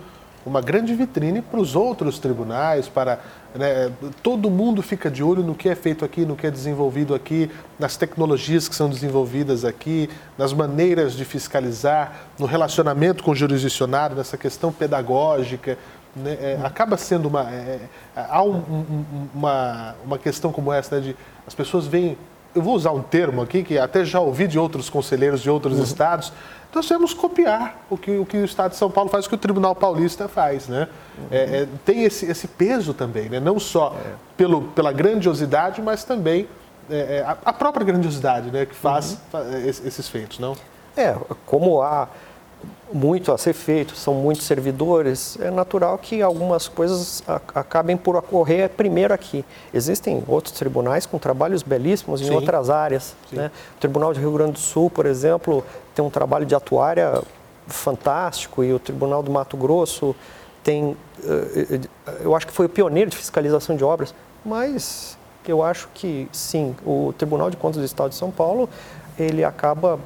uma 0.47 0.61
grande 0.61 0.93
vitrine 0.93 1.41
para 1.41 1.59
os 1.59 1.75
outros 1.75 2.19
tribunais, 2.19 2.87
para 2.87 3.19
né, 3.53 3.91
todo 4.23 4.49
mundo 4.49 4.81
fica 4.81 5.11
de 5.11 5.21
olho 5.21 5.43
no 5.43 5.53
que 5.53 5.67
é 5.67 5.75
feito 5.75 6.05
aqui, 6.05 6.25
no 6.25 6.35
que 6.37 6.47
é 6.47 6.51
desenvolvido 6.51 7.13
aqui, 7.13 7.51
nas 7.77 7.97
tecnologias 7.97 8.69
que 8.69 8.75
são 8.75 8.89
desenvolvidas 8.89 9.65
aqui, 9.65 10.09
nas 10.37 10.53
maneiras 10.53 11.13
de 11.13 11.25
fiscalizar, 11.25 12.13
no 12.39 12.45
relacionamento 12.45 13.23
com 13.23 13.31
o 13.31 13.35
jurisdicionário, 13.35 14.15
nessa 14.15 14.37
questão 14.37 14.71
pedagógica. 14.71 15.77
Né, 16.15 16.37
é, 16.39 16.59
acaba 16.63 16.95
sendo 16.95 17.27
uma. 17.27 17.51
É, 17.51 17.79
é 18.15 18.25
há 18.29 18.41
um, 18.41 18.55
um, 18.55 19.05
uma, 19.35 19.95
uma 20.05 20.17
questão 20.17 20.51
como 20.51 20.71
essa, 20.71 20.95
né, 20.95 21.01
de 21.01 21.15
as 21.45 21.53
pessoas 21.53 21.85
veem. 21.85 22.17
Eu 22.55 22.61
vou 22.61 22.73
usar 22.73 22.91
um 22.91 23.03
termo 23.03 23.41
aqui 23.41 23.61
que 23.61 23.77
até 23.77 24.03
já 24.03 24.19
ouvi 24.19 24.47
de 24.47 24.57
outros 24.57 24.89
conselheiros 24.89 25.41
de 25.41 25.49
outros 25.49 25.77
uhum. 25.77 25.83
estados 25.83 26.31
nós 26.77 26.87
temos 26.87 27.11
copiar 27.11 27.85
o 27.89 27.97
que, 27.97 28.17
o 28.17 28.25
que 28.25 28.37
o 28.37 28.45
Estado 28.45 28.71
de 28.71 28.77
São 28.77 28.89
Paulo 28.89 29.09
faz, 29.09 29.25
o 29.25 29.29
que 29.29 29.35
o 29.35 29.37
Tribunal 29.37 29.75
Paulista 29.75 30.27
faz. 30.27 30.67
Né? 30.67 30.87
Uhum. 31.17 31.27
É, 31.31 31.37
é, 31.37 31.67
tem 31.83 32.03
esse, 32.03 32.27
esse 32.27 32.47
peso 32.47 32.93
também, 32.93 33.29
né? 33.29 33.39
não 33.39 33.59
só 33.59 33.95
é. 33.99 34.13
pelo, 34.37 34.61
pela 34.61 34.91
grandiosidade, 34.91 35.81
mas 35.81 36.03
também 36.03 36.47
é, 36.89 37.17
é, 37.17 37.21
a, 37.23 37.35
a, 37.45 37.51
própria 37.51 37.83
grandiosidade 37.83 38.51
né? 38.51 38.65
que 38.67 38.75
faz 38.75 39.17
uhum. 39.33 39.67
esses 39.67 40.07
feitos, 40.07 40.37
não? 40.37 40.55
É, 40.95 41.15
como 41.45 41.81
há 41.81 42.07
muito 42.91 43.31
a 43.31 43.37
ser 43.37 43.53
feito, 43.53 43.95
são 43.95 44.13
muitos 44.13 44.45
servidores, 44.45 45.37
é 45.41 45.51
natural 45.51 45.97
que 45.97 46.21
algumas 46.21 46.67
coisas 46.67 47.21
acabem 47.53 47.97
por 47.97 48.15
ocorrer 48.15 48.69
primeiro 48.69 49.13
aqui. 49.13 49.43
Existem 49.73 50.23
outros 50.27 50.53
tribunais 50.53 51.05
com 51.05 51.17
trabalhos 51.17 51.63
belíssimos 51.63 52.21
em 52.21 52.25
Sim. 52.25 52.35
outras 52.35 52.69
áreas. 52.69 53.13
Né? 53.31 53.51
O 53.75 53.79
Tribunal 53.79 54.13
de 54.13 54.19
Rio 54.19 54.31
Grande 54.31 54.53
do 54.53 54.59
Sul, 54.59 54.89
por 54.89 55.05
exemplo, 55.05 55.63
tem 55.93 56.03
um 56.03 56.09
trabalho 56.09 56.45
de 56.45 56.55
atuária 56.55 57.21
fantástico 57.67 58.63
e 58.63 58.71
o 58.71 58.79
Tribunal 58.79 59.21
do 59.21 59.29
Mato 59.29 59.57
Grosso 59.57 60.15
tem, 60.63 60.95
eh, 61.23 61.79
eh, 62.07 62.13
eu 62.21 62.35
acho 62.35 62.47
que 62.47 62.53
foi 62.53 62.65
o 62.65 62.69
pioneiro 62.69 63.09
de 63.09 63.17
fiscalização 63.17 63.75
de 63.75 63.83
obras, 63.83 64.13
mas 64.45 65.17
eu 65.45 65.63
acho 65.63 65.89
que 65.93 66.27
sim, 66.31 66.75
o 66.85 67.13
Tribunal 67.17 67.49
de 67.49 67.57
Contas 67.57 67.79
do 67.79 67.85
Estado 67.85 68.09
de 68.09 68.15
São 68.15 68.31
Paulo, 68.31 68.69
ele 69.17 69.43
acaba 69.43 69.99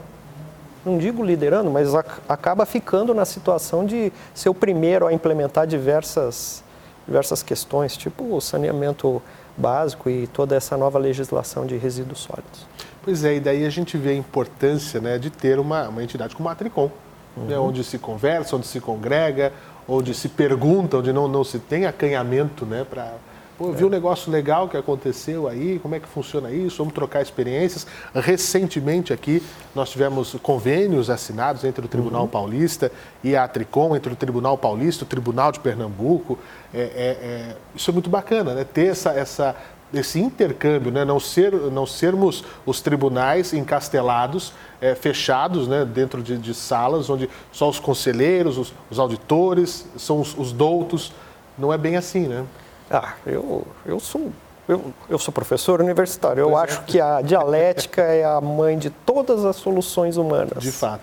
não 0.86 0.98
digo 0.98 1.24
liderando, 1.24 1.70
mas 1.70 1.94
acaba 2.28 2.66
ficando 2.66 3.14
na 3.14 3.26
situação 3.26 3.86
de 3.86 4.12
ser 4.34 4.50
o 4.50 4.54
primeiro 4.54 5.08
a 5.08 5.14
implementar 5.14 5.68
diversas, 5.68 6.64
diversas 7.06 7.44
questões, 7.44 7.96
tipo 7.96 8.36
o 8.36 8.42
saneamento 8.42 9.22
básico 9.56 10.10
e 10.10 10.28
toda 10.28 10.56
essa 10.56 10.78
nova 10.78 10.98
legislação 10.98 11.66
de 11.66 11.78
resíduos 11.78 12.20
sólidos. 12.20 12.66
Pois 13.04 13.24
é, 13.24 13.36
e 13.36 13.40
daí 13.40 13.66
a 13.66 13.70
gente 13.70 13.98
vê 13.98 14.12
a 14.12 14.16
importância 14.16 15.00
né, 15.00 15.18
de 15.18 15.30
ter 15.30 15.60
uma, 15.60 15.90
uma 15.90 16.04
entidade 16.04 16.36
como 16.36 16.50
a 16.50 16.56
Tricom, 16.56 16.90
uhum. 17.36 17.46
né, 17.46 17.58
onde 17.58 17.84
se 17.84 17.98
conversa, 17.98 18.56
onde 18.56 18.68
se 18.68 18.80
congrega, 18.80 19.52
onde 19.88 20.14
se 20.14 20.30
pergunta, 20.30 20.98
onde 20.98 21.12
não, 21.12 21.28
não 21.28 21.44
se 21.44 21.60
tem 21.60 21.86
acanhamento 21.86 22.66
né, 22.66 22.86
para 22.88 23.14
Pô, 23.62 23.68
eu 23.68 23.74
vi 23.74 23.86
um 23.86 23.89
negócio 23.89 24.32
legal 24.32 24.68
que 24.68 24.75
aconteceu 24.75 25.48
aí, 25.48 25.77
como 25.77 25.94
é 25.94 26.00
que 26.00 26.08
funciona 26.08 26.50
isso? 26.50 26.77
Vamos 26.80 26.96
trocar 26.96 27.22
experiências. 27.22 27.86
Recentemente 28.12 29.13
aqui 29.13 29.44
nós 29.75 29.91
tivemos 29.91 30.36
convênios 30.41 31.12
assinados 31.12 31.63
entre 31.63 31.86
o 31.86 31.88
Tribunal 31.88 32.24
uhum. 32.24 32.27
Paulista 32.27 32.91
e 33.24 33.36
a 33.36 33.48
Tricom, 33.48 33.96
entre 33.96 34.12
o 34.12 34.15
Tribunal 34.15 34.58
Paulista 34.58 35.03
e 35.03 35.06
o 35.06 35.08
Tribunal 35.08 35.51
de 35.51 35.60
Pernambuco. 35.60 36.39
É, 36.74 36.80
é, 36.80 36.82
é, 36.82 37.56
isso 37.75 37.91
é 37.91 37.94
muito 37.94 38.10
bacana, 38.10 38.56
né? 38.56 38.63
Ter 38.63 38.88
essa, 38.88 39.12
essa, 39.12 39.56
esse 39.94 40.20
intercâmbio, 40.20 40.91
né? 40.91 41.06
não, 41.06 41.20
ser, 41.20 41.53
não 41.53 41.86
sermos 41.86 42.44
os 42.65 42.82
tribunais 42.82 43.53
encastelados, 43.53 44.53
é, 44.82 44.96
fechados 44.96 45.68
né? 45.68 45.86
dentro 45.86 46.24
de, 46.24 46.36
de, 46.36 46.56
salas 46.56 47.12
onde 47.12 47.30
só 47.51 47.70
os 47.70 47.80
conselheiros, 47.80 48.58
os, 48.58 48.74
os 48.89 48.98
auditores, 48.98 49.86
são 49.98 50.20
os, 50.20 50.36
os 50.36 50.51
doutos. 50.51 51.13
Não 51.60 51.72
é 51.72 51.77
bem 51.77 51.96
assim, 51.96 52.22
né? 52.22 52.44
Ah, 52.92 53.14
eu, 53.26 53.66
eu 53.86 54.00
sou 54.00 54.32
eu, 54.68 54.94
eu, 55.10 55.20
sou 55.20 55.34
professor 55.34 55.82
universitário. 55.82 56.42
Eu 56.42 56.58
é. 56.58 56.64
acho 56.64 56.84
que 56.84 57.02
a 57.02 57.22
dialética 57.22 58.02
é 58.02 58.24
a 58.24 58.40
mãe 58.40 58.78
de 58.78 58.90
todas 58.90 59.44
as 59.44 59.56
soluções 59.58 60.18
humanas. 60.18 60.62
De 60.64 60.72
fato. 60.72 61.02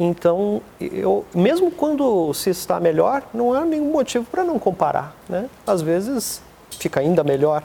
Então, 0.00 0.62
eu, 0.80 1.24
mesmo 1.34 1.70
quando 1.70 2.32
se 2.32 2.50
está 2.50 2.80
melhor, 2.80 3.22
não 3.34 3.52
há 3.52 3.64
nenhum 3.64 3.92
motivo 3.92 4.24
para 4.24 4.42
não 4.42 4.58
comparar. 4.58 5.14
Né? 5.28 5.48
Às 5.66 5.82
vezes 5.82 6.40
fica 6.70 7.00
ainda 7.00 7.22
melhor 7.22 7.62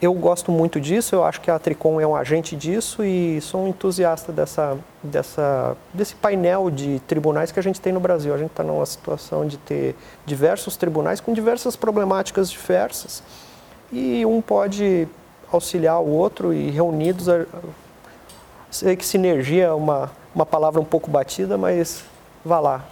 eu 0.00 0.12
gosto 0.12 0.50
muito 0.50 0.80
disso, 0.80 1.14
eu 1.14 1.24
acho 1.24 1.40
que 1.40 1.50
a 1.50 1.58
Tricom 1.58 2.00
é 2.00 2.06
um 2.06 2.14
agente 2.14 2.56
disso 2.56 3.04
e 3.04 3.40
sou 3.40 3.64
um 3.64 3.68
entusiasta 3.68 4.32
dessa, 4.32 4.76
dessa, 5.02 5.76
desse 5.92 6.14
painel 6.14 6.70
de 6.70 7.00
tribunais 7.06 7.52
que 7.52 7.58
a 7.58 7.62
gente 7.62 7.80
tem 7.80 7.92
no 7.92 8.00
Brasil. 8.00 8.34
A 8.34 8.38
gente 8.38 8.50
está 8.50 8.62
numa 8.62 8.84
situação 8.84 9.46
de 9.46 9.56
ter 9.56 9.94
diversos 10.26 10.76
tribunais 10.76 11.20
com 11.20 11.32
diversas 11.32 11.76
problemáticas 11.76 12.50
diversas 12.50 13.22
e 13.92 14.26
um 14.26 14.40
pode 14.40 15.08
auxiliar 15.50 16.00
o 16.00 16.08
outro 16.08 16.52
e 16.52 16.70
reunidos. 16.70 17.26
Sei 18.70 18.96
que 18.96 19.06
sinergia 19.06 19.66
é 19.66 19.72
uma, 19.72 20.10
uma 20.34 20.44
palavra 20.44 20.80
um 20.80 20.84
pouco 20.84 21.10
batida, 21.10 21.56
mas 21.56 22.04
vá 22.44 22.58
lá. 22.60 22.84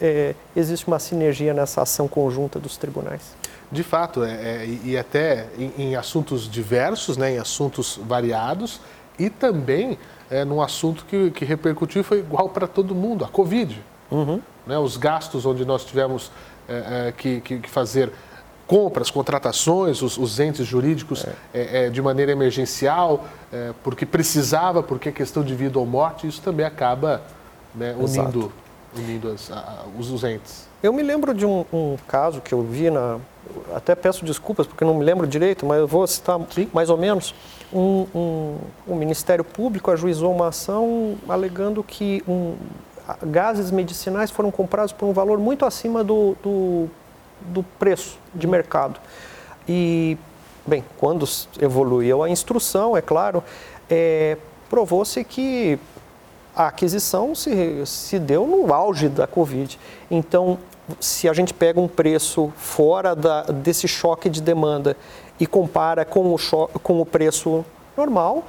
É, 0.00 0.34
existe 0.56 0.88
uma 0.88 0.98
sinergia 0.98 1.52
nessa 1.52 1.82
ação 1.82 2.08
conjunta 2.08 2.58
dos 2.58 2.76
tribunais. 2.76 3.36
De 3.70 3.82
fato, 3.82 4.22
é, 4.22 4.32
é 4.32 4.78
e 4.84 4.96
até 4.96 5.48
em, 5.58 5.72
em, 5.76 5.96
assuntos 5.96 6.48
diversos, 6.48 7.16
né, 7.16 7.34
em 7.34 7.38
assuntos 7.38 7.98
variados, 8.02 8.80
e 9.18 9.28
também 9.28 9.98
é, 10.30 10.44
num 10.44 10.62
assunto 10.62 11.04
que, 11.04 11.30
que 11.30 11.44
repercutiu 11.44 12.04
foi 12.04 12.18
igual 12.18 12.48
para 12.48 12.66
todo 12.66 12.94
mundo, 12.94 13.24
a 13.24 13.28
Covid. 13.28 13.82
Uhum. 14.10 14.40
Né, 14.66 14.78
os 14.78 14.96
gastos 14.96 15.44
onde 15.46 15.64
nós 15.64 15.84
tivemos 15.84 16.30
é, 16.68 17.08
é 17.08 17.12
que, 17.12 17.40
que, 17.40 17.68
fazer 17.68 18.12
compras, 18.66 19.10
contratações, 19.10 20.02
os, 20.02 20.18
os 20.18 20.38
entes 20.40 20.66
jurídicos 20.66 21.24
é. 21.52 21.86
É, 21.86 21.90
de 21.90 22.02
maneira 22.02 22.32
emergencial, 22.32 23.24
porque 23.84 24.04
precisava, 24.04 24.82
porque 24.82 25.08
é 25.08 25.12
questão 25.12 25.44
de 25.44 25.54
vida 25.54 25.78
ou 25.78 25.86
morte, 25.86 26.26
isso 26.26 26.42
também 26.42 26.66
acaba 26.66 27.22
né, 27.72 27.94
unindo, 27.96 28.52
unindo 28.96 29.30
as, 29.30 29.52
a, 29.52 29.84
os, 29.96 30.10
os 30.10 30.24
entes. 30.24 30.66
Eu 30.86 30.92
me 30.92 31.02
lembro 31.02 31.34
de 31.34 31.44
um, 31.44 31.64
um, 31.72 31.96
caso 32.06 32.40
que 32.40 32.54
eu 32.54 32.62
vi 32.62 32.90
na, 32.90 33.18
até 33.74 33.92
peço 33.96 34.24
desculpas 34.24 34.68
porque 34.68 34.84
não 34.84 34.94
me 34.94 35.04
lembro 35.04 35.26
direito, 35.26 35.66
mas 35.66 35.80
eu 35.80 35.86
vou 35.88 36.06
citar 36.06 36.38
Sim. 36.48 36.68
mais 36.72 36.88
ou 36.88 36.96
menos. 36.96 37.34
Um, 37.72 38.06
um, 38.14 38.56
o 38.86 38.94
Ministério 38.94 39.42
Público 39.42 39.90
ajuizou 39.90 40.32
uma 40.32 40.46
ação 40.46 41.16
alegando 41.28 41.82
que 41.82 42.22
um, 42.28 42.54
gases 43.24 43.72
medicinais 43.72 44.30
foram 44.30 44.52
comprados 44.52 44.92
por 44.92 45.06
um 45.06 45.12
valor 45.12 45.40
muito 45.40 45.64
acima 45.64 46.04
do, 46.04 46.36
do, 46.40 46.88
do 47.40 47.64
preço 47.80 48.16
de 48.32 48.46
mercado. 48.46 49.00
E, 49.68 50.16
bem, 50.64 50.84
quando 50.98 51.28
evoluiu 51.60 52.22
a 52.22 52.30
instrução, 52.30 52.96
é 52.96 53.02
claro, 53.02 53.42
é, 53.90 54.36
provou-se 54.70 55.24
que 55.24 55.80
a 56.54 56.68
aquisição 56.68 57.34
se, 57.34 57.84
se 57.84 58.20
deu 58.20 58.46
no 58.46 58.72
auge 58.72 59.08
da 59.08 59.26
Covid. 59.26 59.78
Então, 60.08 60.56
se 61.00 61.28
a 61.28 61.32
gente 61.32 61.52
pega 61.52 61.80
um 61.80 61.88
preço 61.88 62.52
fora 62.56 63.14
da, 63.14 63.42
desse 63.42 63.88
choque 63.88 64.28
de 64.28 64.40
demanda 64.40 64.96
e 65.38 65.46
compara 65.46 66.04
com 66.04 66.34
o, 66.34 66.38
com 66.82 67.00
o 67.00 67.06
preço 67.06 67.64
normal, 67.96 68.44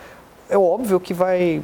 é 0.49 0.57
óbvio 0.57 0.99
que 0.99 1.13
vai, 1.13 1.61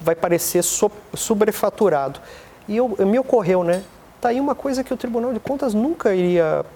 vai 0.00 0.14
parecer 0.14 0.62
so, 0.62 0.90
sobrefaturado. 1.14 2.20
E 2.66 2.76
eu, 2.76 2.96
me 3.06 3.18
ocorreu, 3.18 3.62
né? 3.62 3.82
Está 4.16 4.30
aí 4.30 4.40
uma 4.40 4.54
coisa 4.54 4.82
que 4.82 4.92
o 4.92 4.96
Tribunal 4.96 5.32
de 5.32 5.40
Contas 5.40 5.72
nunca 5.72 6.14
iria, 6.14 6.66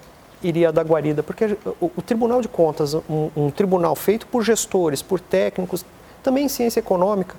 iria 0.43 0.73
dar 0.73 0.85
guarida, 0.85 1.23
porque 1.23 1.57
o, 1.81 1.91
o 1.97 2.03
Tribunal 2.03 2.41
de 2.41 2.49
Contas, 2.49 2.95
um, 2.95 3.31
um 3.37 3.51
tribunal 3.51 3.95
feito 3.97 4.27
por 4.27 4.43
gestores, 4.43 5.03
por 5.03 5.21
técnicos, 5.21 5.85
também 6.23 6.45
em 6.45 6.49
ciência 6.49 6.79
econômica, 6.79 7.35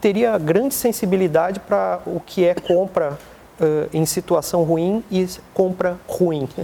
teria 0.00 0.36
grande 0.36 0.74
sensibilidade 0.74 1.60
para 1.60 2.00
o 2.04 2.20
que 2.20 2.44
é 2.44 2.54
compra 2.54 3.16
uh, 3.60 3.88
em 3.92 4.04
situação 4.06 4.62
ruim 4.62 5.02
e 5.10 5.26
compra 5.52 5.98
ruim. 6.06 6.48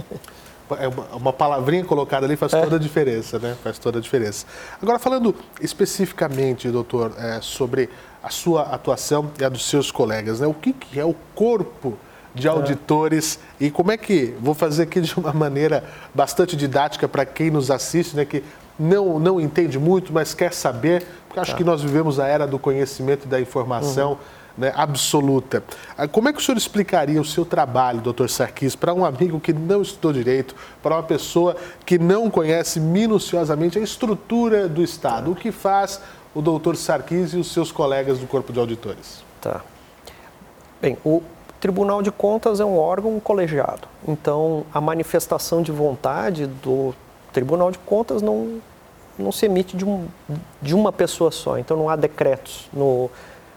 É 0.79 0.87
uma, 0.87 1.03
uma 1.13 1.33
palavrinha 1.33 1.83
colocada 1.83 2.25
ali 2.25 2.35
faz 2.35 2.53
é. 2.53 2.61
toda 2.61 2.77
a 2.77 2.79
diferença, 2.79 3.37
né? 3.37 3.55
Faz 3.63 3.77
toda 3.77 3.99
a 3.99 4.01
diferença. 4.01 4.45
Agora, 4.81 4.97
falando 4.97 5.35
especificamente, 5.61 6.69
doutor, 6.69 7.13
é, 7.17 7.39
sobre 7.41 7.89
a 8.23 8.29
sua 8.29 8.63
atuação 8.63 9.29
e 9.39 9.43
a 9.43 9.49
dos 9.49 9.65
seus 9.65 9.91
colegas, 9.91 10.39
né? 10.39 10.47
O 10.47 10.53
que, 10.53 10.73
que 10.73 10.99
é 10.99 11.05
o 11.05 11.13
corpo 11.35 11.95
de 12.33 12.47
auditores 12.47 13.39
é. 13.61 13.65
e 13.65 13.71
como 13.71 13.91
é 13.91 13.97
que, 13.97 14.33
vou 14.39 14.55
fazer 14.55 14.83
aqui 14.83 15.01
de 15.01 15.13
uma 15.15 15.33
maneira 15.35 15.83
bastante 16.15 16.55
didática 16.55 17.07
para 17.07 17.25
quem 17.25 17.51
nos 17.51 17.69
assiste, 17.69 18.15
né? 18.15 18.25
Que 18.25 18.43
não, 18.79 19.19
não 19.19 19.39
entende 19.39 19.77
muito, 19.77 20.11
mas 20.11 20.33
quer 20.33 20.53
saber, 20.53 21.05
porque 21.27 21.39
acho 21.39 21.51
tá. 21.51 21.57
que 21.57 21.63
nós 21.63 21.81
vivemos 21.81 22.19
a 22.19 22.27
era 22.27 22.47
do 22.47 22.57
conhecimento 22.57 23.25
e 23.25 23.27
da 23.27 23.39
informação. 23.39 24.13
Uhum 24.13 24.42
né, 24.57 24.71
absoluta. 24.75 25.63
Ah, 25.97 26.07
como 26.07 26.29
é 26.29 26.33
que 26.33 26.39
o 26.39 26.41
senhor 26.41 26.57
explicaria 26.57 27.19
o 27.19 27.25
seu 27.25 27.45
trabalho, 27.45 28.01
doutor 28.01 28.29
Sarkis, 28.29 28.75
para 28.75 28.93
um 28.93 29.03
amigo 29.03 29.39
que 29.39 29.51
não 29.51 29.81
estudou 29.81 30.13
direito, 30.13 30.55
para 30.81 30.95
uma 30.95 31.03
pessoa 31.03 31.55
que 31.85 31.97
não 31.97 32.29
conhece 32.29 32.79
minuciosamente 32.79 33.79
a 33.79 33.81
estrutura 33.81 34.67
do 34.67 34.83
Estado? 34.83 35.31
O 35.31 35.35
que 35.35 35.51
faz 35.51 35.99
o 36.35 36.41
doutor 36.41 36.75
Sarkis 36.75 37.33
e 37.33 37.37
os 37.37 37.51
seus 37.51 37.71
colegas 37.71 38.19
do 38.19 38.27
Corpo 38.27 38.53
de 38.53 38.59
Auditores? 38.59 39.23
Tá. 39.41 39.61
Bem, 40.81 40.97
o 41.03 41.21
Tribunal 41.59 42.01
de 42.01 42.11
Contas 42.11 42.59
é 42.59 42.65
um 42.65 42.77
órgão 42.77 43.19
colegiado. 43.19 43.87
Então, 44.07 44.65
a 44.73 44.81
manifestação 44.81 45.61
de 45.61 45.71
vontade 45.71 46.45
do 46.45 46.93
Tribunal 47.31 47.71
de 47.71 47.77
Contas 47.79 48.21
não, 48.21 48.59
não 49.17 49.31
se 49.31 49.45
emite 49.45 49.77
de, 49.77 49.85
um, 49.85 50.07
de 50.61 50.75
uma 50.75 50.91
pessoa 50.91 51.31
só. 51.31 51.57
Então, 51.57 51.77
não 51.77 51.87
há 51.87 51.95
decretos 51.95 52.67
no 52.73 53.09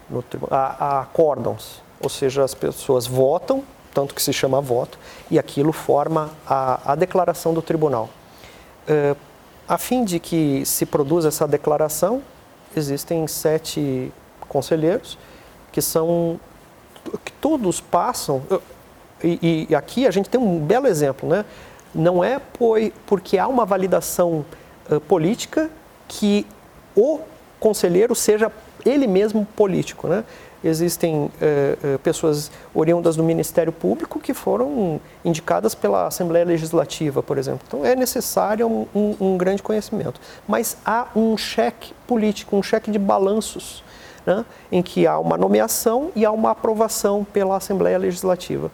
no, 0.09 0.23
há 0.49 1.01
acórdãos, 1.01 1.81
ou 1.99 2.09
seja, 2.09 2.43
as 2.43 2.53
pessoas 2.53 3.07
votam, 3.07 3.63
tanto 3.93 4.13
que 4.13 4.21
se 4.21 4.31
chama 4.31 4.61
voto, 4.61 4.97
e 5.29 5.39
aquilo 5.39 5.71
forma 5.71 6.31
a, 6.45 6.93
a 6.93 6.95
declaração 6.95 7.53
do 7.53 7.61
tribunal. 7.61 8.09
Uh, 8.87 9.17
a 9.67 9.77
fim 9.77 10.05
de 10.05 10.19
que 10.19 10.65
se 10.65 10.85
produza 10.85 11.27
essa 11.27 11.47
declaração, 11.47 12.21
existem 12.75 13.27
sete 13.27 14.11
conselheiros 14.47 15.17
que 15.71 15.81
são 15.81 16.39
que 17.23 17.31
todos 17.33 17.79
passam 17.79 18.41
e, 19.23 19.67
e, 19.69 19.75
aqui 19.75 20.05
a 20.05 20.11
gente 20.11 20.29
tem 20.29 20.39
um 20.39 20.59
belo 20.59 20.87
exemplo, 20.87 21.27
né? 21.27 21.43
Não 21.93 22.23
é 22.23 22.39
por, 22.39 22.79
porque 23.05 23.37
há 23.37 23.47
uma 23.47 23.65
validação 23.65 24.45
uh, 24.89 24.99
política 25.01 25.69
que 26.07 26.45
o 26.95 27.19
conselheiro 27.59 28.13
seja 28.13 28.51
ele 28.85 29.07
mesmo 29.07 29.45
político. 29.55 30.07
Né? 30.07 30.23
Existem 30.63 31.29
eh, 31.39 31.77
eh, 31.83 31.97
pessoas 31.99 32.51
oriundas 32.73 33.15
do 33.15 33.23
Ministério 33.23 33.71
Público 33.71 34.19
que 34.19 34.33
foram 34.33 34.99
indicadas 35.23 35.75
pela 35.75 36.07
Assembleia 36.07 36.45
Legislativa, 36.45 37.21
por 37.21 37.37
exemplo. 37.37 37.61
Então 37.67 37.85
é 37.85 37.95
necessário 37.95 38.67
um, 38.67 38.87
um, 38.93 39.15
um 39.19 39.37
grande 39.37 39.61
conhecimento. 39.61 40.19
Mas 40.47 40.77
há 40.85 41.07
um 41.15 41.37
cheque 41.37 41.93
político, 42.07 42.55
um 42.55 42.63
cheque 42.63 42.89
de 42.89 42.97
balanços, 42.97 43.83
né? 44.25 44.43
em 44.71 44.81
que 44.81 45.05
há 45.05 45.19
uma 45.19 45.37
nomeação 45.37 46.11
e 46.15 46.25
há 46.25 46.31
uma 46.31 46.51
aprovação 46.51 47.25
pela 47.31 47.57
Assembleia 47.57 47.97
Legislativa. 47.97 48.71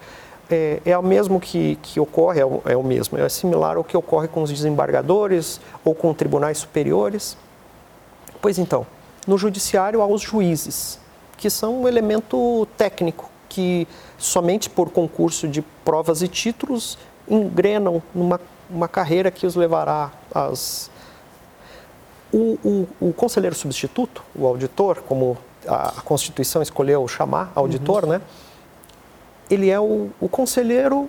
É, 0.49 0.81
é, 0.85 0.97
o 0.97 1.03
mesmo 1.03 1.39
que, 1.39 1.77
que 1.81 1.99
ocorre, 1.99 2.39
é 2.39 2.45
o, 2.45 2.61
é 2.65 2.77
o 2.77 2.83
mesmo, 2.83 3.17
é 3.17 3.27
similar 3.27 3.77
ao 3.77 3.83
que 3.83 3.95
ocorre 3.95 4.27
com 4.27 4.41
os 4.41 4.51
desembargadores 4.51 5.59
ou 5.83 5.95
com 5.95 6.13
tribunais 6.13 6.59
superiores. 6.59 7.37
Pois 8.41 8.57
então, 8.57 8.85
no 9.27 9.37
judiciário 9.37 10.01
aos 10.01 10.21
juízes, 10.21 10.99
que 11.37 11.49
são 11.49 11.81
um 11.81 11.87
elemento 11.87 12.67
técnico 12.77 13.29
que 13.49 13.87
somente 14.17 14.69
por 14.69 14.89
concurso 14.89 15.47
de 15.47 15.61
provas 15.85 16.21
e 16.21 16.27
títulos 16.27 16.97
engrenam 17.29 18.01
numa 18.13 18.39
uma 18.69 18.87
carreira 18.87 19.29
que 19.29 19.45
os 19.45 19.55
levará 19.55 20.11
às. 20.33 20.89
O, 22.31 22.57
o, 22.63 23.09
o 23.09 23.13
conselheiro 23.13 23.55
substituto, 23.55 24.23
o 24.35 24.47
auditor, 24.47 25.03
como 25.07 25.37
a, 25.67 26.01
Constituição 26.01 26.63
escolheu 26.63 27.07
chamar 27.07 27.51
auditor, 27.53 28.05
uhum. 28.05 28.09
né? 28.11 28.21
Ele 29.49 29.69
é 29.69 29.79
o, 29.79 30.09
o 30.19 30.27
conselheiro 30.27 31.07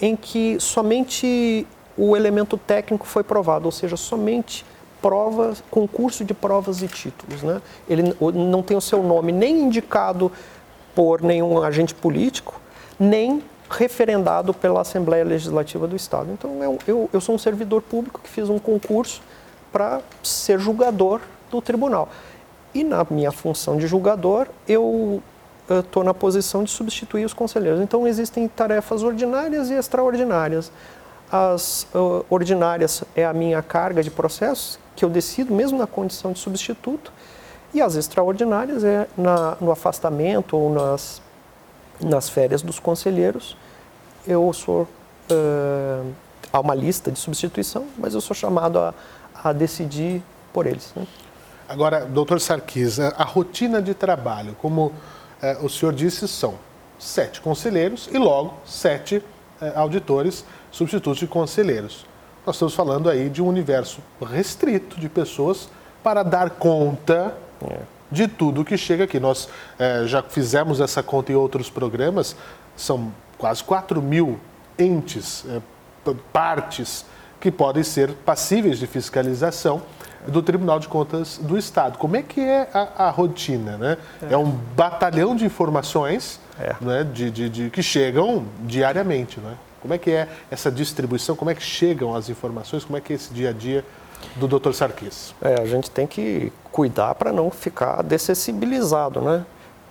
em 0.00 0.16
que 0.16 0.58
somente 0.58 1.66
o 1.98 2.16
elemento 2.16 2.56
técnico 2.56 3.06
foi 3.06 3.22
provado, 3.22 3.66
ou 3.66 3.72
seja, 3.72 3.96
somente 3.96 4.64
provas, 5.04 5.62
concurso 5.70 6.24
de 6.24 6.32
provas 6.32 6.80
e 6.80 6.88
títulos. 6.88 7.42
Né? 7.42 7.60
Ele 7.86 8.14
não 8.32 8.62
tem 8.62 8.74
o 8.74 8.80
seu 8.80 9.02
nome 9.02 9.32
nem 9.32 9.60
indicado 9.60 10.32
por 10.94 11.20
nenhum 11.20 11.62
agente 11.62 11.94
político, 11.94 12.58
nem 12.98 13.42
referendado 13.68 14.54
pela 14.54 14.80
Assembleia 14.80 15.22
Legislativa 15.22 15.86
do 15.86 15.94
Estado. 15.94 16.30
Então, 16.32 16.62
eu, 16.62 16.78
eu, 16.86 17.10
eu 17.12 17.20
sou 17.20 17.34
um 17.34 17.38
servidor 17.38 17.82
público 17.82 18.18
que 18.22 18.30
fiz 18.30 18.48
um 18.48 18.58
concurso 18.58 19.20
para 19.70 20.00
ser 20.22 20.58
julgador 20.58 21.20
do 21.50 21.60
tribunal. 21.60 22.08
E 22.72 22.82
na 22.82 23.06
minha 23.10 23.30
função 23.30 23.76
de 23.76 23.86
julgador, 23.86 24.46
eu 24.66 25.22
estou 25.68 26.02
na 26.02 26.14
posição 26.14 26.64
de 26.64 26.70
substituir 26.70 27.26
os 27.26 27.34
conselheiros. 27.34 27.82
Então, 27.82 28.06
existem 28.06 28.48
tarefas 28.48 29.02
ordinárias 29.02 29.68
e 29.68 29.74
extraordinárias. 29.74 30.72
As 31.30 31.86
uh, 31.94 32.24
ordinárias 32.30 33.02
é 33.14 33.24
a 33.24 33.32
minha 33.32 33.62
carga 33.62 34.02
de 34.02 34.10
processos, 34.10 34.78
que 34.94 35.04
eu 35.04 35.08
decido 35.08 35.52
mesmo 35.52 35.78
na 35.78 35.86
condição 35.86 36.32
de 36.32 36.38
substituto, 36.38 37.12
e 37.72 37.82
as 37.82 37.96
extraordinárias 37.96 38.84
é 38.84 39.08
na, 39.16 39.56
no 39.60 39.70
afastamento 39.70 40.56
ou 40.56 40.72
nas, 40.72 41.20
nas 42.00 42.28
férias 42.28 42.62
dos 42.62 42.78
conselheiros. 42.78 43.56
Eu 44.26 44.52
sou. 44.52 44.86
Uh, 45.30 46.12
há 46.52 46.60
uma 46.60 46.74
lista 46.74 47.10
de 47.10 47.18
substituição, 47.18 47.86
mas 47.98 48.14
eu 48.14 48.20
sou 48.20 48.34
chamado 48.34 48.78
a, 48.78 48.94
a 49.42 49.52
decidir 49.52 50.22
por 50.52 50.66
eles. 50.66 50.92
Né? 50.94 51.04
Agora, 51.68 52.04
doutor 52.04 52.40
Sarkis, 52.40 53.00
a 53.00 53.24
rotina 53.24 53.82
de 53.82 53.92
trabalho, 53.92 54.54
como 54.60 54.92
eh, 55.42 55.58
o 55.60 55.68
senhor 55.68 55.92
disse, 55.92 56.28
são 56.28 56.54
sete 56.96 57.40
conselheiros 57.40 58.08
e 58.12 58.18
logo 58.18 58.54
sete 58.64 59.20
eh, 59.60 59.72
auditores 59.74 60.44
substitutos 60.74 61.20
de 61.20 61.26
conselheiros. 61.28 62.04
Nós 62.44 62.56
estamos 62.56 62.74
falando 62.74 63.08
aí 63.08 63.30
de 63.30 63.40
um 63.40 63.46
universo 63.46 64.00
restrito 64.20 64.98
de 64.98 65.08
pessoas 65.08 65.68
para 66.02 66.24
dar 66.24 66.50
conta 66.50 67.36
é. 67.62 67.78
de 68.10 68.26
tudo 68.26 68.64
que 68.64 68.76
chega 68.76 69.04
aqui. 69.04 69.20
Nós 69.20 69.48
é, 69.78 70.04
já 70.04 70.20
fizemos 70.20 70.80
essa 70.80 71.00
conta 71.00 71.30
em 71.30 71.36
outros 71.36 71.70
programas, 71.70 72.34
são 72.76 73.12
quase 73.38 73.62
4 73.62 74.02
mil 74.02 74.40
entes, 74.76 75.44
é, 75.48 75.60
partes 76.32 77.06
que 77.40 77.52
podem 77.52 77.84
ser 77.84 78.10
passíveis 78.12 78.78
de 78.78 78.88
fiscalização 78.88 79.80
do 80.26 80.42
Tribunal 80.42 80.80
de 80.80 80.88
Contas 80.88 81.38
do 81.38 81.56
Estado. 81.56 81.98
Como 81.98 82.16
é 82.16 82.22
que 82.22 82.40
é 82.40 82.68
a, 82.74 83.06
a 83.06 83.10
rotina? 83.10 83.76
Né? 83.76 83.96
É. 84.28 84.32
é. 84.34 84.36
um 84.36 84.50
batalhão 84.50 85.36
de 85.36 85.44
informações 85.44 86.40
é. 86.58 86.74
né, 86.80 87.04
de, 87.04 87.30
de, 87.30 87.48
de, 87.48 87.70
que 87.70 87.82
chegam 87.82 88.44
diariamente. 88.66 89.38
Né? 89.38 89.54
Como 89.84 89.92
é 89.92 89.98
que 89.98 90.10
é 90.10 90.26
essa 90.50 90.70
distribuição? 90.70 91.36
Como 91.36 91.50
é 91.50 91.54
que 91.54 91.62
chegam 91.62 92.16
as 92.16 92.30
informações? 92.30 92.86
Como 92.86 92.96
é 92.96 93.02
que 93.02 93.12
é 93.12 93.16
esse 93.16 93.34
dia 93.34 93.50
a 93.50 93.52
dia 93.52 93.84
do 94.36 94.48
Dr. 94.48 94.72
Sarkis? 94.72 95.34
É, 95.42 95.60
a 95.60 95.66
gente 95.66 95.90
tem 95.90 96.06
que 96.06 96.50
cuidar 96.72 97.14
para 97.16 97.30
não 97.30 97.50
ficar 97.50 98.02
dessensibilizado, 98.02 99.20
né? 99.20 99.44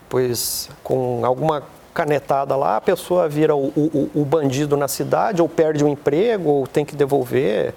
Pois 0.10 0.68
com 0.84 1.24
alguma 1.24 1.62
canetada 1.94 2.56
lá, 2.56 2.78
a 2.78 2.82
pessoa 2.82 3.30
vira 3.30 3.56
o, 3.56 3.68
o, 3.68 4.10
o 4.16 4.26
bandido 4.26 4.76
na 4.76 4.88
cidade, 4.88 5.44
ou 5.44 5.48
perde 5.48 5.84
o 5.84 5.88
emprego, 5.88 6.50
ou 6.50 6.66
tem 6.66 6.84
que 6.84 6.96
devolver. 6.96 7.76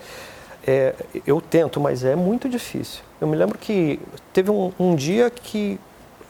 É, 0.66 0.94
eu 1.26 1.38
tento, 1.38 1.78
mas 1.78 2.02
é 2.02 2.16
muito 2.16 2.48
difícil. 2.48 3.02
Eu 3.20 3.28
me 3.28 3.36
lembro 3.36 3.58
que 3.58 4.00
teve 4.32 4.50
um, 4.50 4.72
um 4.80 4.94
dia 4.94 5.28
que 5.28 5.78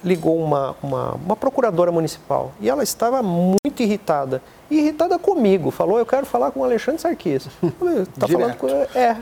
ligou 0.04 0.36
uma, 0.36 0.76
uma, 0.82 1.12
uma 1.12 1.36
procuradora 1.36 1.90
municipal 1.90 2.52
e 2.60 2.68
ela 2.68 2.82
estava 2.82 3.22
muito 3.22 3.82
irritada 3.82 4.42
irritada 4.70 5.18
comigo. 5.18 5.70
Falou, 5.70 5.98
eu 5.98 6.06
quero 6.06 6.26
falar 6.26 6.50
com 6.50 6.60
o 6.60 6.64
Alexandre 6.64 7.00
Sarkis. 7.00 7.48
Tá 8.18 8.26
falando 8.26 8.56
com... 8.56 8.68
É. 8.68 9.16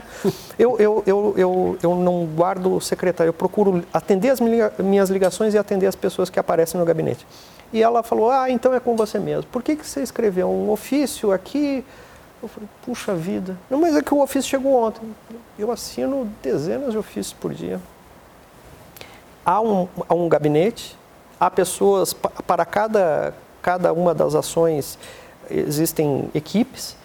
Eu, 0.57 0.79
eu, 0.79 1.03
eu, 1.05 1.33
eu, 1.37 1.77
eu 1.83 1.95
não 1.95 2.25
guardo 2.25 2.79
secretário, 2.81 3.29
eu 3.29 3.33
procuro 3.33 3.83
atender 3.93 4.29
as 4.29 4.39
minhas 4.39 5.09
ligações 5.09 5.53
e 5.53 5.57
atender 5.57 5.87
as 5.87 5.95
pessoas 5.95 6.29
que 6.29 6.39
aparecem 6.39 6.79
no 6.79 6.85
gabinete. 6.85 7.25
E 7.73 7.81
ela 7.81 8.01
falou, 8.01 8.31
ah, 8.31 8.49
então 8.49 8.73
é 8.73 8.79
com 8.79 8.95
você 8.95 9.19
mesmo. 9.19 9.45
Por 9.51 9.61
que, 9.61 9.75
que 9.75 9.85
você 9.85 10.01
escreveu 10.01 10.49
um 10.49 10.69
ofício 10.71 11.31
aqui? 11.31 11.83
Eu 12.41 12.47
falei, 12.47 12.69
puxa 12.85 13.13
vida. 13.13 13.57
Não, 13.69 13.79
mas 13.79 13.95
é 13.95 14.01
que 14.01 14.13
o 14.13 14.21
ofício 14.21 14.49
chegou 14.49 14.73
ontem. 14.73 15.03
Eu 15.57 15.71
assino 15.71 16.29
dezenas 16.41 16.91
de 16.91 16.97
ofícios 16.97 17.33
por 17.33 17.53
dia. 17.53 17.79
Há 19.45 19.61
um, 19.61 19.87
há 20.09 20.13
um 20.13 20.27
gabinete, 20.27 20.97
há 21.39 21.51
pessoas 21.51 22.13
para 22.13 22.65
cada, 22.65 23.33
cada 23.61 23.93
uma 23.93 24.13
das 24.13 24.33
ações 24.33 24.97
existem 25.49 26.29
equipes 26.33 26.97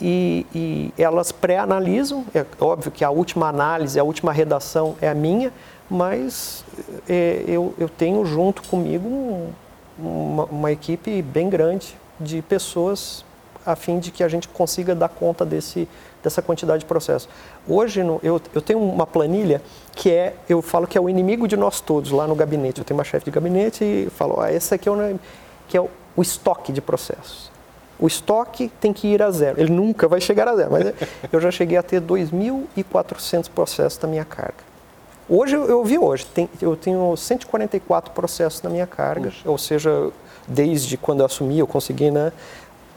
e, 0.00 0.46
e 0.54 0.94
elas 0.96 1.30
pré-analisam. 1.30 2.24
É 2.34 2.44
óbvio 2.60 2.90
que 2.90 3.04
a 3.04 3.10
última 3.10 3.48
análise, 3.48 3.98
a 4.00 4.04
última 4.04 4.32
redação 4.32 4.96
é 5.00 5.08
a 5.08 5.14
minha, 5.14 5.52
mas 5.90 6.64
é, 7.08 7.44
eu, 7.46 7.74
eu 7.78 7.88
tenho 7.88 8.24
junto 8.24 8.62
comigo 8.64 9.06
um, 9.06 9.50
uma, 9.98 10.44
uma 10.46 10.72
equipe 10.72 11.20
bem 11.20 11.50
grande 11.50 11.96
de 12.18 12.40
pessoas 12.40 13.24
a 13.64 13.76
fim 13.76 13.98
de 13.98 14.10
que 14.10 14.24
a 14.24 14.28
gente 14.28 14.48
consiga 14.48 14.94
dar 14.94 15.08
conta 15.08 15.44
desse, 15.44 15.88
dessa 16.22 16.40
quantidade 16.40 16.80
de 16.80 16.86
processos. 16.86 17.28
Hoje, 17.68 18.02
no, 18.02 18.20
eu, 18.22 18.40
eu 18.54 18.62
tenho 18.62 18.78
uma 18.78 19.06
planilha 19.06 19.60
que 19.94 20.10
é, 20.10 20.34
eu 20.48 20.62
falo 20.62 20.86
que 20.86 20.96
é 20.96 21.00
o 21.00 21.08
inimigo 21.08 21.48
de 21.48 21.56
nós 21.56 21.80
todos 21.80 22.10
lá 22.10 22.26
no 22.26 22.34
gabinete. 22.34 22.78
Eu 22.78 22.84
tenho 22.84 22.98
uma 22.98 23.04
chefe 23.04 23.24
de 23.24 23.30
gabinete 23.30 23.84
e 23.84 24.08
falo, 24.10 24.40
ah, 24.40 24.52
esse 24.52 24.74
aqui 24.74 24.88
é 24.88 24.92
o, 24.92 25.20
que 25.68 25.76
é 25.76 25.80
o, 25.80 25.88
o 26.16 26.22
estoque 26.22 26.72
de 26.72 26.80
processos 26.80 27.52
o 28.02 28.08
estoque 28.08 28.68
tem 28.80 28.92
que 28.92 29.06
ir 29.06 29.22
a 29.22 29.30
zero. 29.30 29.60
Ele 29.60 29.70
nunca 29.70 30.08
vai 30.08 30.20
chegar 30.20 30.48
a 30.48 30.56
zero, 30.56 30.72
mas 30.72 30.92
eu 31.32 31.40
já 31.40 31.52
cheguei 31.52 31.78
a 31.78 31.82
ter 31.84 32.02
2.400 32.02 33.48
processos 33.48 34.00
na 34.00 34.08
minha 34.08 34.24
carga. 34.24 34.72
Hoje, 35.28 35.54
eu 35.54 35.84
vi 35.84 35.96
hoje, 35.96 36.26
tem, 36.26 36.50
eu 36.60 36.74
tenho 36.74 37.16
144 37.16 38.12
processos 38.12 38.60
na 38.60 38.68
minha 38.68 38.88
carga, 38.88 39.32
ou 39.44 39.56
seja, 39.56 40.10
desde 40.48 40.96
quando 40.96 41.20
eu 41.20 41.26
assumi, 41.26 41.60
eu 41.60 41.66
consegui 41.66 42.10
né, 42.10 42.32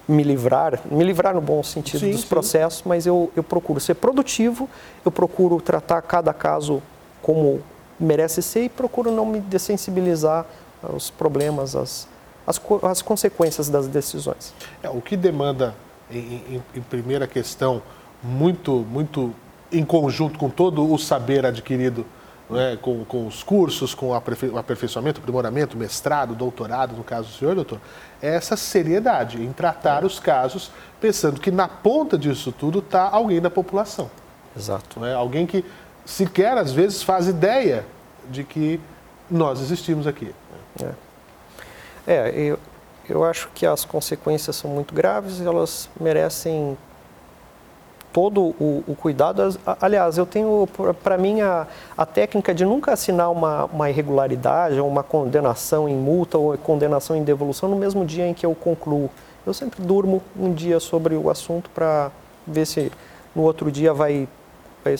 me 0.08 0.24
livrar, 0.24 0.80
me 0.90 1.04
livrar 1.04 1.34
no 1.34 1.42
bom 1.42 1.64
sentido 1.64 2.02
sim, 2.02 2.12
dos 2.12 2.22
sim. 2.22 2.28
processos, 2.28 2.84
mas 2.86 3.06
eu, 3.06 3.32
eu 3.36 3.44
procuro 3.44 3.80
ser 3.80 3.96
produtivo, 3.96 4.70
eu 5.04 5.12
procuro 5.12 5.60
tratar 5.60 6.02
cada 6.02 6.34
caso 6.34 6.82
como 7.22 7.62
merece 8.00 8.42
ser 8.42 8.66
e 8.66 8.70
procuro 8.70 9.12
não 9.12 9.26
me 9.26 9.40
dessensibilizar 9.40 10.46
aos 10.84 11.10
problemas, 11.10 11.76
às, 11.76 12.08
as, 12.46 12.62
as 12.84 13.02
consequências 13.02 13.70
das 13.70 13.88
decisões. 13.88 14.54
É, 14.84 14.90
o 14.90 15.02
que 15.02 15.18
demanda, 15.18 15.74
em, 16.12 16.18
em, 16.18 16.64
em 16.76 16.82
primeira 16.82 17.26
questão, 17.26 17.82
muito, 18.22 18.86
muito 18.90 19.34
em 19.72 19.84
conjunto 19.84 20.38
com 20.38 20.50
todo 20.50 20.92
o 20.92 20.98
saber 20.98 21.46
adquirido 21.46 22.06
né, 22.50 22.78
com, 22.82 23.04
com, 23.06 23.28
os 23.28 23.44
cursos, 23.44 23.96
com 23.96 24.10
o 24.10 24.14
aperfeiçoamento, 24.14 25.20
aprimoramento, 25.20 25.78
mestrado, 25.78 26.36
doutorado, 26.36 26.96
no 26.96 27.04
caso 27.04 27.30
do 27.30 27.34
senhor, 27.34 27.56
doutor, 27.56 27.80
é 28.22 28.36
essa 28.36 28.56
seriedade 28.56 29.42
em 29.42 29.52
tratar 29.52 30.04
os 30.04 30.20
casos, 30.20 30.72
pensando 31.02 31.40
que 31.40 31.52
na 31.52 31.68
ponta 31.68 32.18
disso 32.18 32.52
tudo 32.52 32.80
está 32.80 33.10
alguém 33.10 33.42
da 33.42 33.50
população. 33.50 34.10
Exato. 34.56 35.00
Né, 35.00 35.14
alguém 35.14 35.46
que 35.46 35.66
sequer, 36.06 36.58
às 36.58 36.72
vezes, 36.72 37.02
faz 37.02 37.28
ideia 37.28 37.86
de 38.30 38.44
que 38.44 38.80
nós 39.30 39.60
existimos 39.60 40.06
aqui. 40.06 40.34
É. 40.82 40.92
É, 42.08 42.40
eu, 42.40 42.60
eu 43.10 43.24
acho 43.24 43.50
que 43.56 43.66
as 43.66 43.84
consequências 43.84 44.56
são 44.56 44.70
muito 44.70 44.94
graves, 44.94 45.42
elas 45.42 45.90
merecem 46.00 46.78
todo 48.16 48.56
o, 48.58 48.82
o 48.88 48.96
cuidado. 48.96 49.42
Aliás, 49.82 50.18
eu 50.18 50.26
tenho, 50.26 50.66
para 51.04 51.18
mim, 51.18 51.42
a, 51.42 51.68
a, 51.98 52.06
técnica 52.06 52.56
de 52.56 52.64
nunca 52.64 52.94
assinar 52.94 53.30
uma, 53.30 53.66
uma 53.66 53.90
irregularidade 53.90 54.80
ou 54.80 54.88
uma 54.88 55.04
condenação 55.04 55.90
em 55.90 55.98
multa 55.98 56.38
ou 56.38 56.58
condenação 56.58 57.14
em 57.18 57.26
devolução 57.26 57.68
no 57.68 57.76
mesmo 57.76 58.06
dia 58.06 58.26
em 58.26 58.34
que 58.34 58.46
eu 58.46 58.56
concluo. 58.56 59.12
Eu 59.46 59.54
sempre 59.54 59.84
durmo 59.84 60.24
um 60.40 60.54
dia 60.54 60.80
sobre 60.80 61.14
o 61.16 61.30
assunto 61.30 61.70
para 61.72 62.10
ver 62.48 62.66
se 62.66 62.90
no 63.36 63.44
outro 63.44 63.70
dia 63.70 63.94
vai. 63.94 64.30
vai 64.82 64.96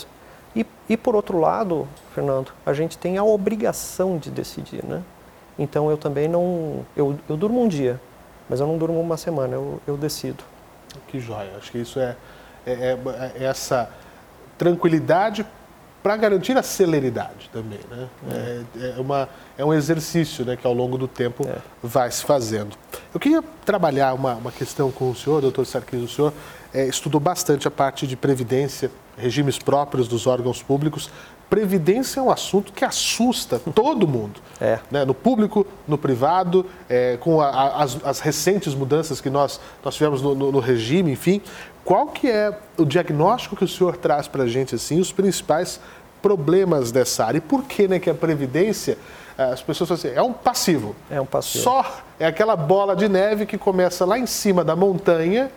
e, 0.54 0.66
e, 0.90 0.98
por 0.98 1.16
outro 1.16 1.40
lado, 1.40 1.88
Fernando, 2.14 2.52
a 2.66 2.74
gente 2.74 2.98
tem 2.98 3.18
a 3.18 3.24
obrigação 3.24 4.18
de 4.18 4.30
decidir, 4.30 4.84
né? 4.84 5.02
Então 5.58 5.90
eu 5.90 5.98
também 5.98 6.28
não. 6.28 6.86
Eu, 6.98 7.18
eu 7.30 7.38
durmo 7.38 7.62
um 7.62 7.68
dia, 7.70 7.98
mas 8.50 8.60
eu 8.60 8.68
não 8.68 8.78
durmo 8.78 9.00
uma 9.00 9.16
semana, 9.16 9.54
eu, 9.54 9.80
eu 9.88 9.96
decido. 9.96 10.44
Que 11.08 11.18
joia. 11.18 11.52
Acho 11.58 11.72
que 11.72 11.78
isso 11.78 11.98
é, 11.98 12.04
é, 12.04 12.14
é, 12.14 12.14
é 12.14 12.45
essa 13.40 13.90
tranquilidade 14.58 15.46
para 16.06 16.16
garantir 16.18 16.56
a 16.56 16.62
celeridade 16.62 17.50
também. 17.52 17.80
Né? 17.90 18.08
É, 18.32 18.64
é, 18.96 19.02
uma, 19.02 19.28
é 19.58 19.66
um 19.66 19.74
exercício 19.74 20.46
né, 20.46 20.56
que 20.56 20.68
ao 20.68 20.74
longo 20.74 21.00
do 21.00 21.08
tempo 21.08 21.44
é. 21.48 21.58
vai 21.82 22.12
se 22.12 22.24
fazendo. 22.24 22.78
Eu 23.12 23.20
queria 23.20 23.44
trabalhar 23.66 24.14
uma, 24.14 24.36
uma 24.36 24.52
questão 24.52 24.92
com 24.92 25.10
o 25.10 25.16
senhor, 25.16 25.42
doutor 25.42 25.66
Sarkis. 25.66 26.04
O 26.04 26.08
senhor 26.08 26.32
é, 26.72 26.86
estudou 26.86 27.20
bastante 27.20 27.68
a 27.68 27.72
parte 27.72 28.06
de 28.06 28.16
previdência, 28.16 28.92
regimes 29.18 29.58
próprios 29.58 30.08
dos 30.08 30.28
órgãos 30.28 30.62
públicos. 30.62 31.10
Previdência 31.50 32.20
é 32.20 32.24
um 32.24 32.30
assunto 32.30 32.72
que 32.72 32.86
assusta 32.86 33.58
todo 33.74 34.08
mundo, 34.08 34.40
é. 34.62 34.78
né? 34.92 35.06
no 35.06 35.14
público, 35.16 35.66
no 35.88 35.98
privado, 35.98 36.68
é, 36.88 37.18
com 37.18 37.42
a, 37.42 37.48
a, 37.48 37.84
as, 37.84 37.98
as, 38.06 38.20
recentes 38.20 38.76
mudanças 38.76 39.20
que 39.22 39.30
nós, 39.30 39.60
nós 39.84 39.96
tivemos 39.96 40.22
no, 40.22 40.36
no, 40.36 40.52
no 40.52 40.60
regime, 40.60 41.12
enfim. 41.12 41.42
Qual 41.86 42.08
que 42.08 42.28
é 42.28 42.52
o 42.78 42.84
diagnóstico 42.84 43.56
que 43.56 43.64
o 43.64 43.68
senhor 43.68 43.96
traz 43.96 44.28
para 44.28 44.44
a 44.44 44.48
gente, 44.48 44.74
assim, 44.74 45.00
os 45.00 45.12
principais 45.12 45.80
problemas 46.20 46.92
dessa 46.92 47.24
área? 47.24 47.38
E 47.38 47.42
por 47.42 47.64
que, 47.64 47.88
né, 47.88 48.00
que 48.00 48.10
a 48.10 48.14
Previdência, 48.16 48.98
as 49.38 49.62
pessoas 49.62 49.88
falam 49.88 50.00
assim, 50.00 50.18
é 50.18 50.22
um 50.22 50.34
passivo. 50.34 50.96
É 51.12 51.22
um 51.22 51.28
passivo. 51.28 51.64
Só 51.64 52.00
é 52.20 52.26
aquela 52.26 52.56
bola 52.56 52.96
de 52.96 53.08
neve 53.08 53.46
que 53.46 53.56
começa 53.56 54.04
lá 54.04 54.18
em 54.18 54.26
cima 54.26 54.64
da 54.64 54.76
montanha 54.76 55.52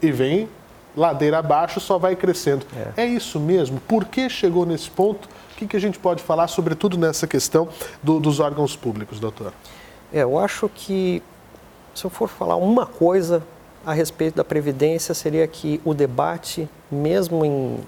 e 0.00 0.12
vem 0.12 0.48
ladeira 0.96 1.38
abaixo, 1.38 1.80
só 1.80 1.98
vai 1.98 2.14
crescendo. 2.14 2.64
É, 2.96 3.02
é 3.02 3.06
isso 3.06 3.40
mesmo? 3.40 3.80
Por 3.80 4.04
que 4.04 4.30
chegou 4.30 4.64
nesse 4.64 4.88
ponto? 4.88 5.28
O 5.52 5.56
que, 5.56 5.66
que 5.66 5.76
a 5.76 5.80
gente 5.80 5.98
pode 5.98 6.22
falar, 6.22 6.46
sobretudo 6.46 6.96
nessa 6.96 7.26
questão 7.26 7.68
do, 8.00 8.20
dos 8.20 8.38
órgãos 8.38 8.76
públicos, 8.76 9.18
doutor? 9.18 9.52
É, 10.12 10.22
eu 10.22 10.38
acho 10.38 10.70
que 10.72 11.20
se 11.92 12.04
eu 12.04 12.10
for 12.10 12.28
falar 12.28 12.54
uma 12.54 12.86
coisa 12.86 13.42
a 13.84 13.92
respeito 13.92 14.36
da 14.36 14.44
Previdência 14.44 15.14
seria 15.14 15.46
que 15.46 15.80
o 15.84 15.94
debate, 15.94 16.68
mesmo 16.90 17.44
em, 17.44 17.80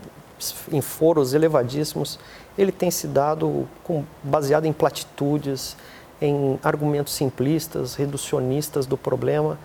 em 0.70 0.80
foros 0.80 1.34
elevadíssimos, 1.34 2.18
ele 2.56 2.72
tem 2.72 2.90
se 2.90 3.06
dado 3.06 3.68
com, 3.84 4.04
baseado 4.22 4.64
em 4.64 4.72
platitudes, 4.72 5.76
em 6.20 6.58
argumentos 6.62 7.12
simplistas, 7.14 7.94
reducionistas 7.94 8.86
do 8.86 8.96
problema, 8.96 9.58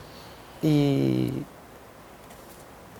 e 0.63 1.44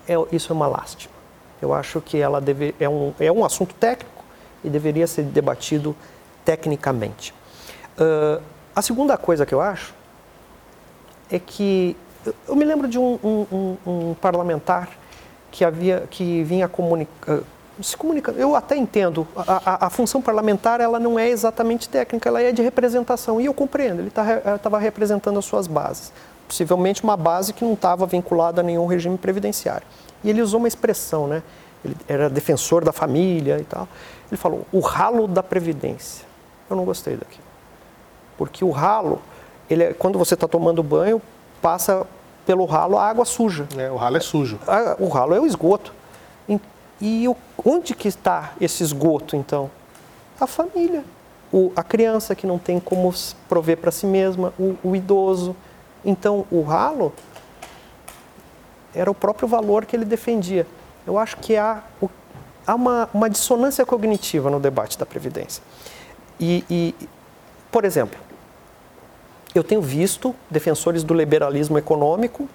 é, 0.08 0.14
isso 0.32 0.52
é 0.52 0.54
uma 0.54 0.66
lástima. 0.66 1.14
Eu 1.60 1.74
acho 1.74 2.00
que 2.00 2.18
ela 2.18 2.40
deve, 2.40 2.74
é, 2.78 2.88
um, 2.88 3.12
é 3.18 3.30
um 3.32 3.44
assunto 3.44 3.74
técnico 3.74 4.24
e 4.62 4.70
deveria 4.70 5.06
ser 5.06 5.24
debatido 5.24 5.94
tecnicamente. 6.44 7.34
Uh, 7.98 8.40
a 8.74 8.80
segunda 8.80 9.16
coisa 9.16 9.44
que 9.44 9.52
eu 9.52 9.60
acho 9.60 9.92
é 11.30 11.38
que 11.38 11.96
eu 12.46 12.56
me 12.56 12.64
lembro 12.64 12.88
de 12.88 12.98
um, 12.98 13.18
um, 13.22 13.46
um, 13.52 13.76
um 13.86 14.14
parlamentar 14.14 14.88
que 15.50 15.64
havia 15.64 16.04
que 16.10 16.42
vinha 16.42 16.70
se 17.80 17.96
comunicando. 17.96 18.38
Eu 18.38 18.54
até 18.56 18.76
entendo, 18.76 19.26
a, 19.36 19.62
a, 19.64 19.86
a, 19.86 19.90
função 19.90 20.20
parlamentar 20.20 20.80
ela 20.80 20.98
não 20.98 21.18
é 21.18 21.28
exatamente 21.28 21.88
técnica, 21.88 22.28
ela 22.28 22.42
é 22.42 22.52
de 22.52 22.62
representação. 22.62 23.40
E 23.40 23.46
eu 23.46 23.54
compreendo, 23.54 24.00
ele 24.00 24.08
estava 24.08 24.58
tá, 24.58 24.78
representando 24.78 25.38
as 25.38 25.44
suas 25.44 25.66
bases. 25.66 26.12
Possivelmente 26.46 27.04
uma 27.04 27.16
base 27.16 27.52
que 27.52 27.64
não 27.64 27.74
estava 27.74 28.06
vinculada 28.06 28.60
a 28.60 28.64
nenhum 28.64 28.86
regime 28.86 29.18
previdenciário. 29.18 29.86
E 30.24 30.30
ele 30.30 30.42
usou 30.42 30.58
uma 30.58 30.68
expressão, 30.68 31.26
né? 31.26 31.42
Ele 31.84 31.96
era 32.08 32.28
defensor 32.28 32.84
da 32.84 32.92
família 32.92 33.58
e 33.58 33.64
tal. 33.64 33.86
Ele 34.30 34.36
falou, 34.36 34.66
o 34.72 34.80
ralo 34.80 35.28
da 35.28 35.42
Previdência. 35.42 36.26
Eu 36.68 36.76
não 36.76 36.84
gostei 36.84 37.16
daquilo. 37.16 37.44
Porque 38.36 38.64
o 38.64 38.70
ralo, 38.70 39.22
ele 39.70 39.84
é, 39.84 39.92
quando 39.92 40.18
você 40.18 40.34
está 40.34 40.48
tomando 40.48 40.82
banho, 40.82 41.22
passa 41.60 42.06
pelo 42.46 42.64
ralo 42.64 42.96
a 42.96 43.08
água 43.08 43.24
suja. 43.24 43.68
É, 43.76 43.90
o 43.90 43.96
ralo 43.96 44.16
é 44.16 44.20
sujo. 44.20 44.58
O 44.98 45.08
ralo 45.08 45.34
é 45.34 45.40
o 45.40 45.46
esgoto. 45.46 45.92
E 47.00 47.26
onde 47.64 47.94
que 47.94 48.08
está 48.08 48.52
esse 48.60 48.82
esgoto, 48.82 49.36
então? 49.36 49.70
A 50.40 50.46
família. 50.46 51.04
O, 51.52 51.72
a 51.76 51.82
criança 51.82 52.34
que 52.34 52.46
não 52.46 52.58
tem 52.58 52.80
como 52.80 53.12
prover 53.48 53.78
para 53.78 53.90
si 53.90 54.06
mesma, 54.06 54.52
o, 54.58 54.76
o, 54.82 54.96
idoso. 54.96 55.54
Então, 56.04 56.44
o 56.50 56.62
ralo 56.62 57.12
era 58.94 59.10
o 59.10 59.14
próprio 59.14 59.48
valor 59.48 59.86
que 59.86 59.94
ele 59.94 60.04
defendia. 60.04 60.66
Eu 61.06 61.16
acho 61.16 61.36
que 61.38 61.56
há, 61.56 61.82
há 62.66 62.74
uma, 62.74 63.08
uma 63.14 63.30
dissonância 63.30 63.86
cognitiva 63.86 64.50
no 64.50 64.60
debate 64.60 64.98
da 64.98 65.06
Previdência. 65.06 65.62
E, 66.38 66.64
e, 66.68 66.94
por 67.70 67.84
exemplo, 67.84 68.18
eu 69.58 69.64
tenho 69.64 69.82
visto 69.82 70.34
defensores 70.50 71.02
do 71.02 71.14
liberalismo 71.14 71.78
econômico 71.78 72.48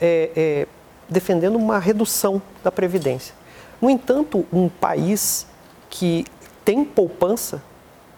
é, 0.00 0.30
é, 0.36 0.66
defendendo 1.08 1.56
uma 1.56 1.78
redução 1.78 2.40
da 2.62 2.70
Previdência. 2.70 3.34
No 3.80 3.90
entanto, 3.90 4.46
um 4.52 4.68
país 4.68 5.46
que 5.90 6.24
tem 6.64 6.84
poupança, 6.84 7.62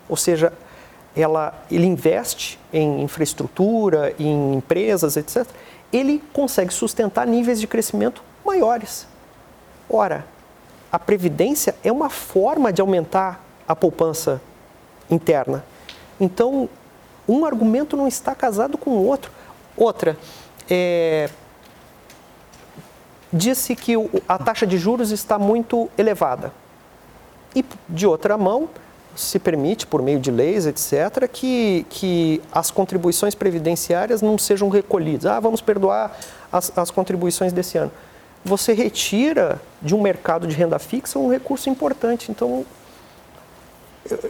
ou 0.08 0.16
seja, 0.16 0.52
ela, 1.14 1.54
ele 1.70 1.86
investe 1.86 2.58
em 2.72 3.02
infraestrutura, 3.02 4.14
em 4.18 4.54
empresas, 4.54 5.16
etc., 5.16 5.46
ele 5.92 6.22
consegue 6.32 6.72
sustentar 6.72 7.26
níveis 7.26 7.60
de 7.60 7.66
crescimento 7.66 8.22
maiores. 8.44 9.06
Ora, 9.88 10.26
a 10.92 10.98
Previdência 10.98 11.74
é 11.82 11.90
uma 11.90 12.10
forma 12.10 12.72
de 12.72 12.80
aumentar 12.80 13.44
a 13.66 13.74
poupança 13.74 14.40
interna. 15.10 15.64
Então, 16.20 16.68
um 17.28 17.44
argumento 17.44 17.96
não 17.96 18.06
está 18.06 18.34
casado 18.34 18.78
com 18.78 18.90
o 18.90 19.06
outro. 19.06 19.30
Outra, 19.76 20.16
é, 20.68 21.28
disse 23.32 23.74
que 23.74 23.94
a 24.28 24.38
taxa 24.38 24.66
de 24.66 24.78
juros 24.78 25.10
está 25.10 25.38
muito 25.38 25.90
elevada. 25.98 26.52
E, 27.54 27.64
de 27.88 28.06
outra 28.06 28.36
mão, 28.36 28.68
se 29.14 29.38
permite, 29.38 29.86
por 29.86 30.02
meio 30.02 30.20
de 30.20 30.30
leis, 30.30 30.66
etc., 30.66 31.26
que, 31.30 31.86
que 31.88 32.42
as 32.52 32.70
contribuições 32.70 33.34
previdenciárias 33.34 34.20
não 34.20 34.36
sejam 34.38 34.68
recolhidas. 34.68 35.26
Ah, 35.26 35.40
vamos 35.40 35.60
perdoar 35.60 36.16
as, 36.52 36.70
as 36.76 36.90
contribuições 36.90 37.52
desse 37.52 37.78
ano. 37.78 37.90
Você 38.44 38.72
retira 38.72 39.60
de 39.82 39.94
um 39.94 40.00
mercado 40.00 40.46
de 40.46 40.54
renda 40.54 40.78
fixa 40.78 41.18
um 41.18 41.30
recurso 41.30 41.68
importante. 41.68 42.30
Então, 42.30 42.64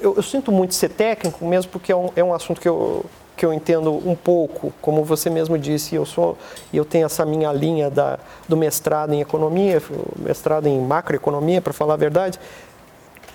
eu, 0.03 0.15
eu, 0.17 0.23
sinto 0.23 0.51
muito 0.53 0.75
ser 0.75 0.91
técnico, 0.91 1.45
mesmo 1.45 1.71
porque 1.71 1.93
é 1.93 1.97
um, 1.97 2.11
é 2.17 2.23
um 2.23 2.33
assunto 2.33 2.61
que 2.61 2.69
eu, 2.69 3.05
que 3.37 3.45
eu 3.45 3.53
entendo 3.53 3.93
um 3.93 4.15
pouco, 4.15 4.73
como 4.81 5.05
você 5.05 5.29
mesmo 5.29 5.59
disse, 5.59 5.95
eu 5.95 6.07
sou 6.07 6.39
eu 6.73 6.85
tenho 6.85 7.07
essa 7.07 7.25
minha 7.25 7.53
linha 7.53 7.91
da, 7.91 8.19
do 8.49 8.57
mestrado 8.57 9.13
em 9.13 9.21
economia, 9.21 9.83
mestrado 10.17 10.67
em 10.67 10.81
macroeconomia, 10.81 11.61
para 11.61 11.73
falar 11.73 11.95
a 11.95 11.99
verdade. 11.99 12.39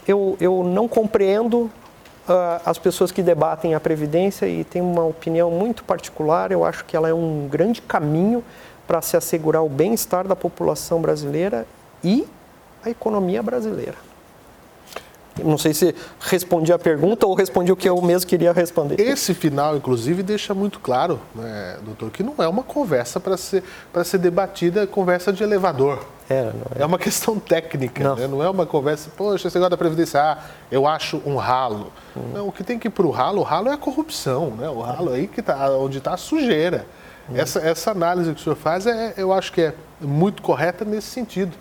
Eu, 0.07 0.35
eu 0.39 0.63
não 0.63 0.87
compreendo 0.87 1.69
uh, 2.27 2.61
as 2.65 2.77
pessoas 2.77 3.11
que 3.11 3.21
debatem 3.21 3.75
a 3.75 3.79
previdência 3.79 4.47
e 4.47 4.63
tenho 4.63 4.85
uma 4.85 5.05
opinião 5.05 5.51
muito 5.51 5.83
particular. 5.83 6.51
Eu 6.51 6.65
acho 6.65 6.83
que 6.85 6.95
ela 6.95 7.07
é 7.07 7.13
um 7.13 7.47
grande 7.47 7.81
caminho 7.81 8.43
para 8.87 9.01
se 9.01 9.15
assegurar 9.15 9.63
o 9.63 9.69
bem-estar 9.69 10.27
da 10.27 10.35
população 10.35 10.99
brasileira 10.99 11.67
e 12.03 12.27
a 12.83 12.89
economia 12.89 13.43
brasileira. 13.43 14.10
Não 15.43 15.57
sei 15.57 15.73
se 15.73 15.95
respondi 16.19 16.73
a 16.73 16.79
pergunta 16.79 17.25
ou 17.25 17.33
respondi 17.33 17.71
o 17.71 17.75
que 17.75 17.87
eu 17.87 17.99
mesmo 18.01 18.29
queria 18.29 18.51
responder. 18.51 18.99
Esse 18.99 19.33
final, 19.33 19.77
inclusive, 19.77 20.21
deixa 20.21 20.53
muito 20.53 20.79
claro, 20.79 21.21
né, 21.33 21.77
doutor, 21.83 22.11
que 22.11 22.21
não 22.21 22.35
é 22.37 22.47
uma 22.47 22.63
conversa 22.63 23.19
para 23.19 23.37
ser, 23.37 23.63
ser 24.03 24.17
debatida, 24.17 24.85
conversa 24.85 25.31
de 25.31 25.41
elevador. 25.41 25.99
É, 26.29 26.51
é. 26.77 26.81
é 26.81 26.85
uma 26.85 26.99
questão 26.99 27.39
técnica, 27.39 28.03
não. 28.03 28.15
Né? 28.15 28.27
não 28.27 28.43
é 28.43 28.49
uma 28.49 28.65
conversa, 28.65 29.09
poxa, 29.15 29.47
esse 29.47 29.55
negócio 29.55 29.71
da 29.71 29.77
Previdência, 29.77 30.21
ah, 30.21 30.37
eu 30.69 30.85
acho 30.85 31.21
um 31.25 31.37
ralo. 31.37 31.91
Hum. 32.15 32.31
Não, 32.33 32.47
o 32.49 32.51
que 32.51 32.63
tem 32.63 32.77
que 32.77 32.89
ir 32.89 32.91
para 32.91 33.05
o 33.05 33.11
ralo, 33.11 33.39
o 33.39 33.43
ralo 33.43 33.69
é 33.69 33.73
a 33.73 33.77
corrupção, 33.77 34.51
né? 34.51 34.69
o 34.69 34.81
ralo 34.81 35.11
é 35.13 35.15
aí 35.15 35.27
que 35.27 35.41
tá, 35.41 35.69
onde 35.71 35.97
está 35.97 36.13
a 36.13 36.17
sujeira. 36.17 36.85
Hum. 37.29 37.33
Essa, 37.35 37.59
essa 37.59 37.91
análise 37.91 38.33
que 38.33 38.41
o 38.41 38.43
senhor 38.43 38.55
faz, 38.57 38.85
é, 38.85 39.13
eu 39.15 39.31
acho 39.31 39.51
que 39.53 39.61
é 39.61 39.73
muito 40.01 40.41
correta 40.41 40.83
nesse 40.83 41.07
sentido 41.07 41.55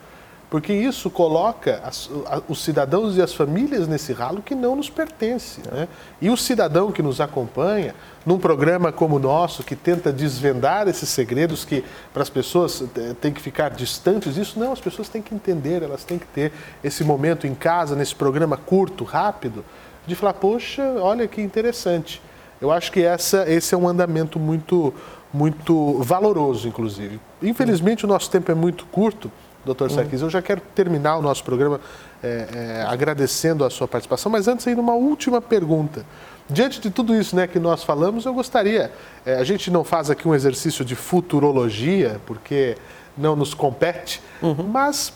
porque 0.51 0.73
isso 0.73 1.09
coloca 1.09 1.81
as, 1.85 2.11
os 2.49 2.63
cidadãos 2.65 3.17
e 3.17 3.23
as 3.23 3.33
famílias 3.33 3.87
nesse 3.87 4.13
ralo 4.13 4.43
que 4.43 4.53
não 4.53 4.75
nos 4.75 4.91
pertence. 4.91 5.61
Né? 5.71 5.87
E 6.21 6.29
o 6.29 6.37
cidadão 6.37 6.91
que 6.91 7.01
nos 7.01 7.21
acompanha, 7.21 7.95
num 8.27 8.37
programa 8.37 8.91
como 8.91 9.15
o 9.15 9.19
nosso, 9.21 9.63
que 9.63 9.77
tenta 9.77 10.13
desvendar 10.13 10.89
esses 10.89 11.09
segredos 11.09 11.65
que 11.65 11.85
para 12.13 12.23
as 12.23 12.29
pessoas 12.29 12.83
eh, 12.83 13.15
tem 13.21 13.33
que 13.33 13.41
ficar 13.41 13.71
distantes 13.71 14.35
disso, 14.35 14.59
não, 14.59 14.73
as 14.73 14.81
pessoas 14.81 15.09
têm 15.09 15.23
que 15.23 15.33
entender, 15.33 15.85
elas 15.85 16.03
têm 16.03 16.19
que 16.19 16.27
ter 16.27 16.53
esse 16.83 17.05
momento 17.05 17.47
em 17.47 17.55
casa, 17.55 17.95
nesse 17.95 18.15
programa 18.15 18.57
curto, 18.57 19.05
rápido, 19.05 19.65
de 20.05 20.17
falar, 20.17 20.35
poxa, 20.35 20.83
olha 20.99 21.29
que 21.29 21.41
interessante. 21.41 22.21
Eu 22.61 22.73
acho 22.73 22.91
que 22.91 23.03
essa, 23.03 23.49
esse 23.49 23.73
é 23.73 23.79
um 23.79 23.89
andamento 23.89 24.39
muito, 24.39 24.93
muito 25.33 26.03
valoroso, 26.03 26.67
inclusive. 26.67 27.21
Infelizmente, 27.41 28.05
o 28.05 28.09
nosso 28.09 28.29
tempo 28.29 28.51
é 28.51 28.55
muito 28.55 28.85
curto 28.87 29.31
doutor 29.64 29.90
Sarkis. 29.90 30.23
Eu 30.23 30.31
já 30.31 30.40
quero 30.40 30.61
terminar 30.75 31.16
o 31.16 31.23
nosso 31.23 31.44
programa 31.44 31.81
é, 32.23 32.29
é, 32.53 32.87
agradecendo 32.88 33.64
a 33.64 33.70
sua 33.70 33.87
participação, 33.88 34.31
mas 34.31 34.49
antes 34.49 34.66
ainda 34.66 34.81
uma 34.81 34.94
última 34.94 35.40
pergunta. 35.40 36.05
Diante 36.49 36.81
de 36.81 36.90
tudo 36.90 37.14
isso 37.14 37.37
né, 37.37 37.46
que 37.46 37.59
nós 37.59 37.85
falamos, 37.85 38.25
eu 38.25 38.35
gostaria, 38.35 38.92
é, 39.25 39.35
a 39.35 39.44
gente 39.44 39.70
não 39.70 39.85
faz 39.85 40.11
aqui 40.11 40.27
um 40.27 40.35
exercício 40.35 40.85
de 40.85 40.96
futurologia, 40.96 42.20
porque 42.27 42.77
não 43.16 43.37
nos 43.37 43.55
compete, 43.55 44.20
uhum. 44.42 44.66
mas 44.68 45.12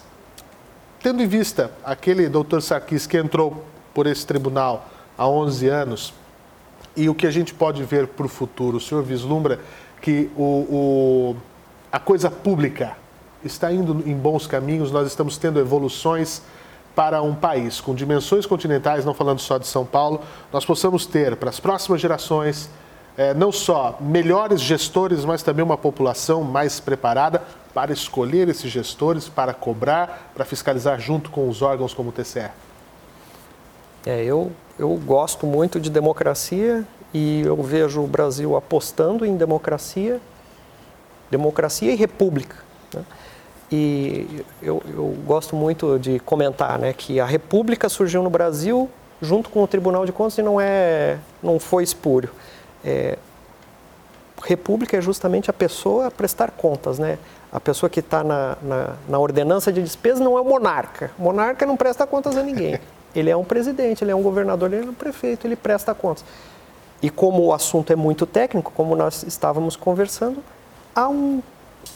tendo 1.02 1.22
em 1.22 1.26
vista 1.26 1.70
aquele 1.84 2.28
doutor 2.28 2.62
Sarkis 2.62 3.06
que 3.06 3.16
entrou 3.16 3.64
por 3.92 4.06
esse 4.06 4.26
tribunal 4.26 4.88
há 5.18 5.28
11 5.28 5.68
anos 5.68 6.14
e 6.96 7.08
o 7.08 7.14
que 7.14 7.26
a 7.26 7.30
gente 7.30 7.52
pode 7.52 7.82
ver 7.82 8.06
para 8.08 8.26
o 8.26 8.28
futuro, 8.28 8.76
o 8.76 8.80
senhor 8.80 9.02
vislumbra 9.02 9.60
que 10.00 10.30
o, 10.36 10.42
o, 10.42 11.36
a 11.90 11.98
coisa 11.98 12.30
pública 12.30 12.96
está 13.44 13.72
indo 13.72 14.02
em 14.06 14.14
bons 14.14 14.46
caminhos, 14.46 14.90
nós 14.90 15.06
estamos 15.06 15.36
tendo 15.36 15.60
evoluções 15.60 16.42
para 16.94 17.20
um 17.22 17.34
país 17.34 17.80
com 17.80 17.94
dimensões 17.94 18.46
continentais, 18.46 19.04
não 19.04 19.14
falando 19.14 19.40
só 19.40 19.58
de 19.58 19.66
São 19.66 19.84
Paulo, 19.84 20.20
nós 20.52 20.64
possamos 20.64 21.06
ter 21.06 21.36
para 21.36 21.50
as 21.50 21.58
próximas 21.58 22.00
gerações 22.00 22.70
é, 23.16 23.32
não 23.32 23.52
só 23.52 23.96
melhores 24.00 24.60
gestores, 24.60 25.24
mas 25.24 25.42
também 25.42 25.64
uma 25.64 25.76
população 25.76 26.42
mais 26.42 26.80
preparada 26.80 27.42
para 27.72 27.92
escolher 27.92 28.48
esses 28.48 28.70
gestores, 28.70 29.28
para 29.28 29.52
cobrar, 29.52 30.32
para 30.34 30.44
fiscalizar 30.44 31.00
junto 31.00 31.30
com 31.30 31.48
os 31.48 31.62
órgãos 31.62 31.94
como 31.94 32.10
o 32.10 32.12
TCE? 32.12 32.50
É, 34.06 34.22
eu, 34.22 34.52
eu 34.78 34.90
gosto 34.96 35.46
muito 35.46 35.80
de 35.80 35.90
democracia 35.90 36.84
e 37.12 37.42
eu 37.42 37.60
vejo 37.62 38.02
o 38.02 38.06
Brasil 38.06 38.56
apostando 38.56 39.24
em 39.24 39.36
democracia, 39.36 40.20
democracia 41.30 41.92
e 41.92 41.96
república. 41.96 42.56
Né? 42.92 43.04
E 43.72 44.44
eu, 44.62 44.82
eu, 44.86 45.16
gosto 45.26 45.56
muito 45.56 45.98
de 45.98 46.18
comentar 46.20 46.78
né, 46.78 46.92
que 46.92 47.18
a 47.18 47.24
república 47.24 47.88
surgiu 47.88 48.22
no 48.22 48.30
Brasil 48.30 48.88
junto 49.20 49.48
com 49.48 49.62
o 49.62 49.66
Tribunal 49.66 50.04
de 50.04 50.12
Contas 50.12 50.38
e 50.38 50.42
não, 50.42 50.60
é, 50.60 51.18
não 51.42 51.58
foi 51.58 51.82
espúrio. 51.82 52.30
É, 52.84 53.16
república 54.44 54.96
é 54.96 55.00
justamente 55.00 55.50
a 55.50 55.52
pessoa 55.52 56.10
prestar 56.10 56.50
contas, 56.50 56.98
né? 56.98 57.18
A 57.50 57.58
pessoa 57.58 57.88
que 57.88 58.00
está 58.00 58.22
na, 58.22 58.56
na, 58.60 58.90
na, 59.08 59.18
ordenança 59.18 59.72
de 59.72 59.80
despesa 59.82 60.22
não 60.22 60.36
é 60.36 60.40
o 60.40 60.44
monarca. 60.44 61.10
O 61.18 61.22
monarca 61.22 61.64
não 61.64 61.76
presta 61.76 62.06
contas 62.06 62.36
a 62.36 62.42
ninguém. 62.42 62.78
Ele 63.14 63.30
é 63.30 63.36
um 63.36 63.44
presidente, 63.44 64.02
ele 64.02 64.10
é 64.10 64.14
um 64.14 64.22
governador, 64.22 64.72
ele 64.72 64.88
é 64.88 64.90
um 64.90 64.92
prefeito, 64.92 65.46
ele 65.46 65.54
presta 65.54 65.94
contas. 65.94 66.24
E 67.00 67.08
como 67.08 67.44
o 67.44 67.52
assunto 67.52 67.92
é 67.92 67.94
muito 67.94 68.26
técnico, 68.26 68.72
como 68.72 68.96
nós 68.96 69.22
estávamos 69.22 69.76
conversando, 69.76 70.42
há 70.92 71.08
um, 71.08 71.40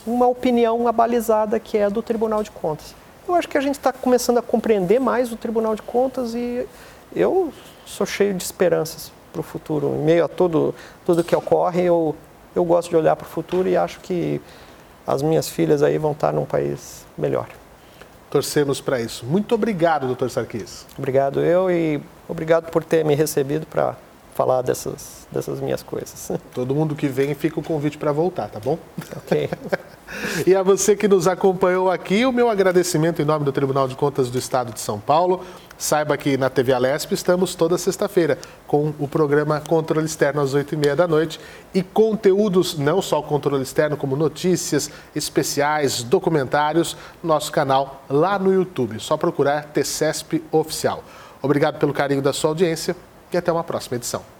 uma 0.07 0.27
opinião 0.27 0.87
abalizada 0.89 1.59
que 1.59 1.77
é 1.77 1.89
do 1.89 2.03
Tribunal 2.03 2.43
de 2.43 2.51
Contas. 2.51 2.95
Eu 3.27 3.35
acho 3.35 3.49
que 3.49 3.59
a 3.59 3.61
gente 3.61 3.75
está 3.75 3.93
começando 3.93 4.39
a 4.39 4.43
compreender 4.43 4.99
mais 4.99 5.31
o 5.33 5.37
Tribunal 5.37 5.75
de 5.75 5.83
Contas 5.83 6.35
e 6.35 6.67
eu 7.15 7.53
sou 7.85 8.07
cheio 8.07 8.33
de 8.35 8.43
esperanças 8.43 9.13
para 9.33 9.41
o 9.41 9.43
futuro. 9.43 9.89
Em 9.89 10.05
meio 10.05 10.25
a 10.25 10.29
tudo, 10.29 10.75
tudo 11.05 11.23
que 11.23 11.37
ocorre, 11.37 11.83
eu, 11.83 12.17
eu 12.55 12.65
gosto 12.65 12.89
de 12.89 12.97
olhar 12.97 13.17
para 13.17 13.27
o 13.27 13.29
futuro 13.29 13.69
e 13.69 13.77
acho 13.77 14.01
que 14.01 14.41
as 15.07 15.23
minhas 15.23 15.49
filhas 15.49 15.83
aí 15.83 15.99
vão 15.99 16.13
estar 16.13 16.33
num 16.33 16.45
país 16.45 17.05
melhor. 17.17 17.49
Torcemos 18.31 18.81
para 18.81 19.01
isso. 19.01 19.25
Muito 19.25 19.55
obrigado, 19.55 20.07
doutor 20.07 20.31
Sarkis. 20.31 20.87
Obrigado 20.99 21.41
eu 21.41 21.71
e 21.71 22.01
obrigado 22.29 22.71
por 22.71 22.85
ter 22.85 23.05
me 23.05 23.15
recebido 23.15 23.67
para 23.67 23.97
falar 24.39 24.63
dessas, 24.63 25.27
dessas 25.33 25.61
minhas 25.61 25.83
coisas. 25.83 26.31
Todo 26.55 26.73
mundo 26.73 26.95
que 26.95 27.09
vem 27.09 27.35
fica 27.35 27.59
o 27.59 27.63
convite 27.63 27.99
para 27.99 28.13
voltar, 28.13 28.49
tá 28.49 28.61
bom? 28.61 28.79
Ok. 29.17 29.51
e 30.47 30.55
a 30.55 30.63
você 30.63 30.95
que 30.95 31.09
nos 31.09 31.27
acompanhou 31.27 31.91
aqui, 31.91 32.25
o 32.25 32.31
meu 32.31 32.49
agradecimento 32.49 33.21
em 33.21 33.25
nome 33.25 33.45
do 33.45 33.51
Tribunal 33.51 33.89
de 33.89 33.97
Contas 33.97 34.31
do 34.31 34.39
Estado 34.39 34.73
de 34.73 34.81
São 34.81 35.01
Paulo. 35.01 35.45
Saiba 35.77 36.17
que 36.17 36.37
na 36.37 36.49
TV 36.49 36.73
Alesp 36.73 37.13
estamos 37.13 37.57
toda 37.57 37.77
sexta-feira 37.77 38.39
com 38.65 38.93
o 38.97 39.09
programa 39.09 39.61
Controle 39.61 40.07
Externo 40.07 40.41
às 40.41 40.55
8h30 40.55 40.95
da 40.95 41.09
noite 41.09 41.41
e 41.75 41.83
conteúdos, 41.83 42.79
não 42.79 43.03
só 43.03 43.21
controle 43.21 43.63
externo, 43.63 43.97
como 43.97 44.15
notícias 44.15 44.89
especiais, 45.17 46.05
documentários, 46.05 46.97
nosso 47.23 47.51
canal 47.51 48.05
lá 48.09 48.39
no 48.39 48.53
YouTube. 48.55 49.01
Só 49.01 49.17
procurar 49.17 49.65
TCESP 49.65 50.45
Oficial. 50.53 51.03
Obrigado 51.43 51.79
pelo 51.79 51.93
carinho 51.93 52.23
da 52.23 52.33
sua 52.33 52.51
audiência 52.51 52.97
e 53.33 53.37
até 53.37 53.53
uma 53.53 53.65
próxima 53.65 53.97
edição. 53.97 54.38